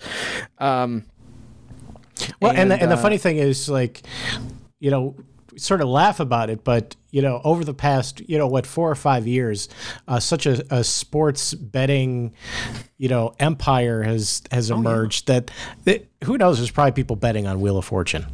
Um, 0.58 1.04
well, 2.40 2.50
and, 2.50 2.60
and 2.60 2.70
the, 2.70 2.82
and 2.82 2.90
the 2.90 2.96
uh, 2.96 3.02
funny 3.02 3.18
thing 3.18 3.38
is, 3.38 3.68
like, 3.68 4.02
you 4.80 4.90
know, 4.90 5.16
sort 5.56 5.80
of 5.80 5.88
laugh 5.88 6.20
about 6.20 6.50
it, 6.50 6.64
but 6.64 6.96
you 7.12 7.22
know, 7.22 7.40
over 7.44 7.62
the 7.62 7.74
past, 7.74 8.20
you 8.28 8.38
know, 8.38 8.48
what 8.48 8.66
four 8.66 8.90
or 8.90 8.94
five 8.96 9.26
years, 9.26 9.68
uh, 10.08 10.18
such 10.18 10.46
a, 10.46 10.64
a, 10.74 10.82
sports 10.82 11.54
betting, 11.54 12.32
you 12.96 13.08
know, 13.08 13.34
empire 13.38 14.02
has 14.02 14.42
has 14.50 14.70
emerged 14.70 15.30
oh, 15.30 15.34
yeah. 15.34 15.40
that, 15.40 15.50
that 15.84 16.26
who 16.26 16.38
knows? 16.38 16.58
There's 16.58 16.70
probably 16.70 16.92
people 16.92 17.16
betting 17.16 17.46
on 17.46 17.60
Wheel 17.60 17.78
of 17.78 17.84
Fortune. 17.84 18.26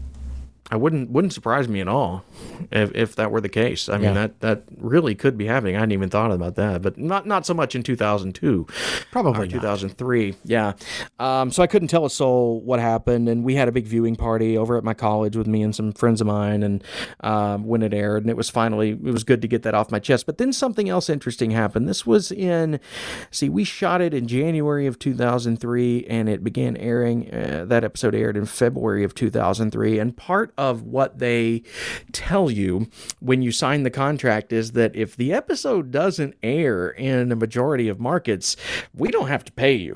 I 0.70 0.76
wouldn't 0.76 1.10
wouldn't 1.10 1.32
surprise 1.32 1.66
me 1.66 1.80
at 1.80 1.88
all 1.88 2.24
if, 2.70 2.94
if 2.94 3.16
that 3.16 3.30
were 3.30 3.40
the 3.40 3.48
case. 3.48 3.88
I 3.88 3.94
mean 3.94 4.02
yeah. 4.02 4.12
that 4.12 4.40
that 4.40 4.62
really 4.76 5.14
could 5.14 5.38
be 5.38 5.46
happening. 5.46 5.76
I 5.76 5.80
hadn't 5.80 5.92
even 5.92 6.10
thought 6.10 6.30
about 6.30 6.56
that, 6.56 6.82
but 6.82 6.98
not 6.98 7.26
not 7.26 7.46
so 7.46 7.54
much 7.54 7.74
in 7.74 7.82
2002, 7.82 8.66
probably 9.10 9.48
2003. 9.48 10.34
Yeah, 10.44 10.74
um, 11.18 11.50
so 11.50 11.62
I 11.62 11.66
couldn't 11.66 11.88
tell 11.88 12.04
a 12.04 12.10
soul 12.10 12.60
what 12.60 12.80
happened, 12.80 13.30
and 13.30 13.44
we 13.44 13.54
had 13.54 13.68
a 13.68 13.72
big 13.72 13.86
viewing 13.86 14.14
party 14.14 14.58
over 14.58 14.76
at 14.76 14.84
my 14.84 14.92
college 14.92 15.36
with 15.36 15.46
me 15.46 15.62
and 15.62 15.74
some 15.74 15.92
friends 15.92 16.20
of 16.20 16.26
mine, 16.26 16.62
and 16.62 16.84
um, 17.20 17.64
when 17.64 17.82
it 17.82 17.94
aired, 17.94 18.24
and 18.24 18.30
it 18.30 18.36
was 18.36 18.50
finally 18.50 18.90
it 18.90 19.00
was 19.00 19.24
good 19.24 19.40
to 19.40 19.48
get 19.48 19.62
that 19.62 19.74
off 19.74 19.90
my 19.90 19.98
chest. 19.98 20.26
But 20.26 20.36
then 20.36 20.52
something 20.52 20.90
else 20.90 21.08
interesting 21.08 21.52
happened. 21.52 21.88
This 21.88 22.06
was 22.06 22.30
in, 22.30 22.78
see, 23.30 23.48
we 23.48 23.64
shot 23.64 24.02
it 24.02 24.12
in 24.12 24.28
January 24.28 24.86
of 24.86 24.98
2003, 24.98 26.04
and 26.10 26.28
it 26.28 26.44
began 26.44 26.76
airing. 26.76 27.32
Uh, 27.32 27.64
that 27.66 27.84
episode 27.84 28.14
aired 28.14 28.36
in 28.36 28.44
February 28.44 29.02
of 29.02 29.14
2003, 29.14 29.98
and 29.98 30.14
part 30.14 30.52
of 30.58 30.82
what 30.82 31.18
they 31.18 31.62
tell 32.12 32.50
you 32.50 32.90
when 33.20 33.40
you 33.40 33.52
sign 33.52 33.84
the 33.84 33.90
contract 33.90 34.52
is 34.52 34.72
that 34.72 34.94
if 34.94 35.16
the 35.16 35.32
episode 35.32 35.90
doesn't 35.90 36.34
air 36.42 36.90
in 36.90 37.32
a 37.32 37.36
majority 37.36 37.88
of 37.88 37.98
markets, 38.00 38.56
we 38.92 39.08
don't 39.10 39.28
have 39.28 39.44
to 39.44 39.52
pay 39.52 39.74
you. 39.74 39.94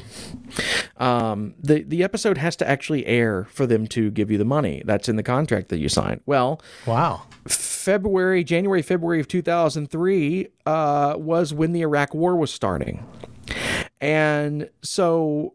Um, 0.96 1.54
the 1.60 1.82
the 1.82 2.02
episode 2.02 2.38
has 2.38 2.56
to 2.56 2.68
actually 2.68 3.04
air 3.06 3.44
for 3.50 3.66
them 3.66 3.86
to 3.88 4.10
give 4.10 4.30
you 4.30 4.38
the 4.38 4.44
money. 4.44 4.82
That's 4.84 5.08
in 5.08 5.16
the 5.16 5.22
contract 5.22 5.68
that 5.68 5.78
you 5.78 5.88
sign. 5.88 6.20
Well, 6.24 6.62
wow. 6.86 7.22
February, 7.48 8.44
January, 8.44 8.82
February 8.82 9.18
of 9.18 9.26
2003 9.26 10.46
uh, 10.64 11.14
was 11.18 11.52
when 11.52 11.72
the 11.72 11.80
Iraq 11.80 12.14
War 12.14 12.36
was 12.36 12.52
starting. 12.52 13.04
And 14.00 14.70
so 14.82 15.54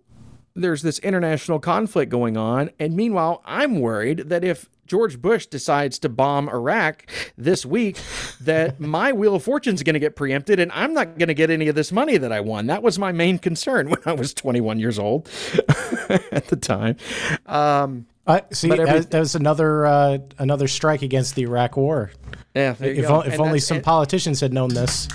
there's 0.57 0.81
this 0.81 0.99
international 0.99 1.59
conflict 1.59 2.11
going 2.11 2.35
on. 2.35 2.71
And 2.79 2.95
meanwhile, 2.95 3.41
I'm 3.45 3.79
worried 3.79 4.29
that 4.29 4.43
if 4.43 4.67
George 4.85 5.21
Bush 5.21 5.45
decides 5.45 5.99
to 5.99 6.09
bomb 6.09 6.49
Iraq 6.49 7.05
this 7.37 7.65
week, 7.65 7.97
that 8.41 8.79
my 8.79 9.11
Wheel 9.11 9.35
of 9.35 9.43
Fortune 9.43 9.75
is 9.75 9.83
going 9.83 9.93
to 9.93 9.99
get 9.99 10.15
preempted 10.15 10.59
and 10.59 10.71
I'm 10.71 10.93
not 10.93 11.17
going 11.17 11.27
to 11.27 11.33
get 11.33 11.49
any 11.49 11.67
of 11.67 11.75
this 11.75 11.91
money 11.91 12.17
that 12.17 12.31
I 12.31 12.39
won. 12.39 12.67
That 12.67 12.81
was 12.81 12.97
my 12.97 13.11
main 13.11 13.37
concern 13.37 13.89
when 13.91 13.99
I 14.05 14.13
was 14.13 14.33
21 14.33 14.79
years 14.79 14.97
old 14.97 15.29
at 16.31 16.47
the 16.47 16.57
time. 16.59 16.97
Um, 17.45 18.07
see, 18.51 18.71
every, 18.71 19.01
that, 19.01 19.19
was 19.19 19.35
another 19.35 19.85
uh, 19.85 20.17
another 20.39 20.67
strike 20.67 21.01
against 21.01 21.35
the 21.35 21.43
Iraq 21.43 21.77
War. 21.77 22.11
Yeah, 22.55 22.71
if, 22.71 22.81
if 22.81 23.39
only 23.39 23.59
some 23.59 23.77
and, 23.77 23.83
politicians 23.83 24.41
had 24.41 24.51
known 24.51 24.69
this. 24.69 25.07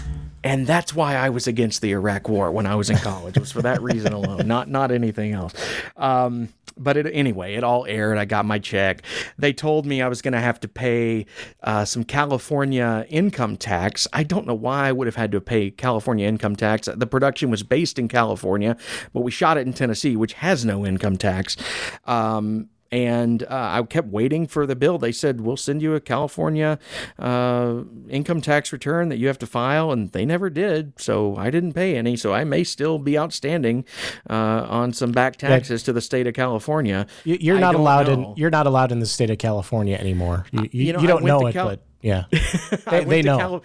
And 0.45 0.67
that's 0.67 0.95
why 0.95 1.15
I 1.15 1.29
was 1.31 1.47
against 1.47 1.83
the 1.83 1.93
Iraq 1.93 2.29
War 2.29 2.51
when 2.51 2.67
I 2.67 2.75
was 2.75 2.91
in 2.91 2.97
college. 2.97 3.37
It 3.37 3.41
was 3.41 3.53
for 3.53 3.63
that 3.63 3.81
reason 3.83 4.13
alone, 4.13 4.47
not 4.47 4.69
not 4.69 4.91
anything 4.91 5.33
else. 5.33 5.55
Um, 5.97 6.49
but 6.77 6.97
it, 6.97 7.07
anyway, 7.13 7.55
it 7.55 7.65
all 7.65 7.87
aired. 7.87 8.19
I 8.19 8.25
got 8.25 8.45
my 8.45 8.59
check. 8.59 9.03
They 9.39 9.53
told 9.53 9.87
me 9.87 10.03
I 10.03 10.09
was 10.09 10.23
going 10.23 10.33
to 10.33 10.41
have 10.41 10.61
to 10.61 10.69
pay 10.69 11.27
uh, 11.63 11.85
some 11.85 12.05
California 12.05 13.07
income 13.09 13.57
tax. 13.57 14.07
I 14.13 14.23
don't 14.23 14.47
know 14.47 14.55
why 14.55 14.89
I 14.89 14.93
would 14.93 15.07
have 15.07 15.17
had 15.17 15.33
to 15.33 15.41
pay 15.41 15.71
California 15.71 16.27
income 16.27 16.57
tax. 16.57 16.89
The 16.93 17.07
production 17.07 17.51
was 17.51 17.63
based 17.63 17.99
in 17.99 18.09
California, 18.09 18.77
but 19.13 19.21
we 19.21 19.31
shot 19.31 19.57
it 19.59 19.67
in 19.67 19.73
Tennessee, 19.73 20.17
which 20.17 20.35
has 20.35 20.65
no 20.65 20.87
income 20.87 21.17
tax. 21.17 21.57
Um, 22.07 22.69
and 22.93 23.43
uh, 23.45 23.47
I 23.51 23.83
kept 23.85 24.09
waiting 24.09 24.47
for 24.47 24.67
the 24.67 24.77
bill. 24.77 24.99
They 24.99 25.13
said 25.13 25.41
we'll 25.41 25.57
send 25.57 25.81
you 25.81 25.95
a 25.95 26.01
California 26.01 26.79
uh, 27.19 27.83
income 28.11 28.43
tax 28.43 28.73
return 28.73 29.09
that 29.09 29.17
you 29.17 29.27
have 29.29 29.39
to 29.39 29.47
file, 29.47 29.91
and 29.91 30.13
they 30.13 30.27
never 30.27 30.51
did. 30.51 30.93
So 31.01 31.35
I 31.37 31.51
didn't 31.51 31.73
pay 31.73 31.97
any. 31.97 32.17
So 32.17 32.35
I 32.35 32.45
may 32.45 32.63
still 32.63 32.99
be 32.99 33.19
outstanding 33.19 33.87
uh, 34.29 34.67
on 34.69 34.93
some 34.93 35.11
back 35.11 35.37
taxes 35.37 35.83
to 35.85 35.93
the 35.93 36.03
state 36.03 36.27
of 36.27 36.35
California. 36.35 37.07
You're 37.25 37.59
not 37.59 37.75
allowed 37.75 38.09
know. 38.09 38.33
in. 38.33 38.35
You're 38.37 38.51
not 38.51 38.67
allowed 38.67 38.93
in 38.93 39.01
the 39.01 39.07
state 39.07 39.31
of 39.31 39.39
California 39.39 39.97
anymore. 39.97 40.45
You, 40.53 40.61
you, 40.61 40.69
you, 40.73 40.93
know, 40.93 41.01
you 41.01 41.09
don't 41.09 41.25
know 41.25 41.47
it, 41.47 41.55
Cal- 41.55 41.69
but 41.69 41.83
yeah. 42.03 42.25
They, 42.91 43.05
they 43.05 43.23
know. 43.23 43.39
Cali- 43.39 43.61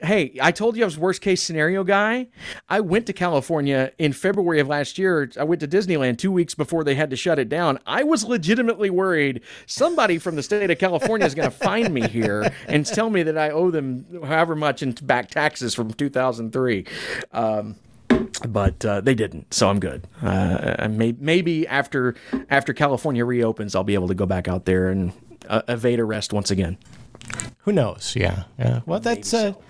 hey, 0.00 0.38
I 0.40 0.52
told 0.52 0.76
you 0.76 0.84
I 0.84 0.86
was 0.86 0.96
worst 0.96 1.20
case 1.20 1.42
scenario 1.42 1.84
guy. 1.84 2.28
I 2.68 2.80
went 2.80 3.06
to 3.06 3.12
California 3.12 3.92
in 3.98 4.12
February 4.12 4.60
of 4.60 4.68
last 4.68 4.96
year. 4.96 5.30
I 5.38 5.44
went 5.44 5.60
to 5.60 5.68
Disneyland 5.68 6.18
two 6.18 6.32
weeks 6.32 6.54
before 6.54 6.84
they 6.84 6.94
had 6.94 7.10
to 7.10 7.16
shut 7.16 7.38
it 7.38 7.48
down. 7.48 7.78
I 7.86 8.04
was 8.04 8.24
legitimately 8.24 8.90
worried 8.90 9.42
somebody 9.66 10.18
from 10.18 10.36
the 10.36 10.42
state 10.42 10.70
of 10.70 10.78
California 10.78 11.26
is 11.26 11.34
going 11.34 11.50
to 11.50 11.56
find 11.56 11.92
me 11.92 12.08
here 12.08 12.50
and 12.68 12.86
tell 12.86 13.10
me 13.10 13.22
that 13.24 13.36
I 13.36 13.50
owe 13.50 13.70
them 13.70 14.06
however 14.24 14.54
much 14.54 14.82
in 14.82 14.92
back 14.92 15.30
taxes 15.30 15.74
from 15.74 15.92
2003. 15.92 16.86
Um, 17.32 17.76
but 18.48 18.84
uh, 18.84 19.00
they 19.00 19.14
didn't, 19.14 19.52
so 19.52 19.68
I'm 19.68 19.80
good. 19.80 20.06
Uh, 20.22 20.88
may, 20.90 21.14
maybe 21.18 21.66
after 21.66 22.14
after 22.48 22.72
California 22.72 23.24
reopens, 23.24 23.74
I'll 23.74 23.84
be 23.84 23.94
able 23.94 24.08
to 24.08 24.14
go 24.14 24.26
back 24.26 24.48
out 24.48 24.64
there 24.64 24.88
and 24.88 25.12
uh, 25.48 25.62
evade 25.68 26.00
arrest 26.00 26.32
once 26.32 26.50
again. 26.50 26.78
Who 27.58 27.72
knows? 27.72 28.14
Yeah, 28.16 28.44
yeah. 28.58 28.80
Well, 28.86 29.00
that's 29.00 29.32
uh, 29.32 29.52
so. 29.52 29.62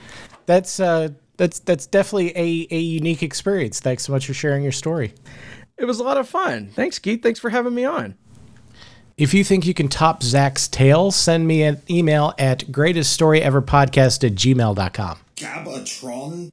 that's 0.46 0.80
uh, 0.80 1.08
that's 1.36 1.60
that's 1.60 1.86
definitely 1.86 2.30
a 2.36 2.66
a 2.70 2.78
unique 2.78 3.22
experience. 3.22 3.80
Thanks 3.80 4.04
so 4.04 4.12
much 4.12 4.26
for 4.26 4.34
sharing 4.34 4.62
your 4.62 4.72
story. 4.72 5.14
It 5.76 5.84
was 5.84 5.98
a 5.98 6.04
lot 6.04 6.16
of 6.16 6.28
fun. 6.28 6.70
Thanks, 6.74 6.98
Keith. 6.98 7.22
Thanks 7.22 7.40
for 7.40 7.50
having 7.50 7.74
me 7.74 7.84
on. 7.84 8.16
If 9.16 9.32
you 9.32 9.44
think 9.44 9.64
you 9.64 9.74
can 9.74 9.88
top 9.88 10.22
Zack's 10.24 10.66
tale, 10.66 11.12
send 11.12 11.46
me 11.46 11.62
an 11.62 11.80
email 11.88 12.34
at 12.36 12.60
greateststoryeverpodcast 12.66 14.24
at 14.24 14.34
gmail.com. 14.34 15.18
Gabatron? 15.36 16.50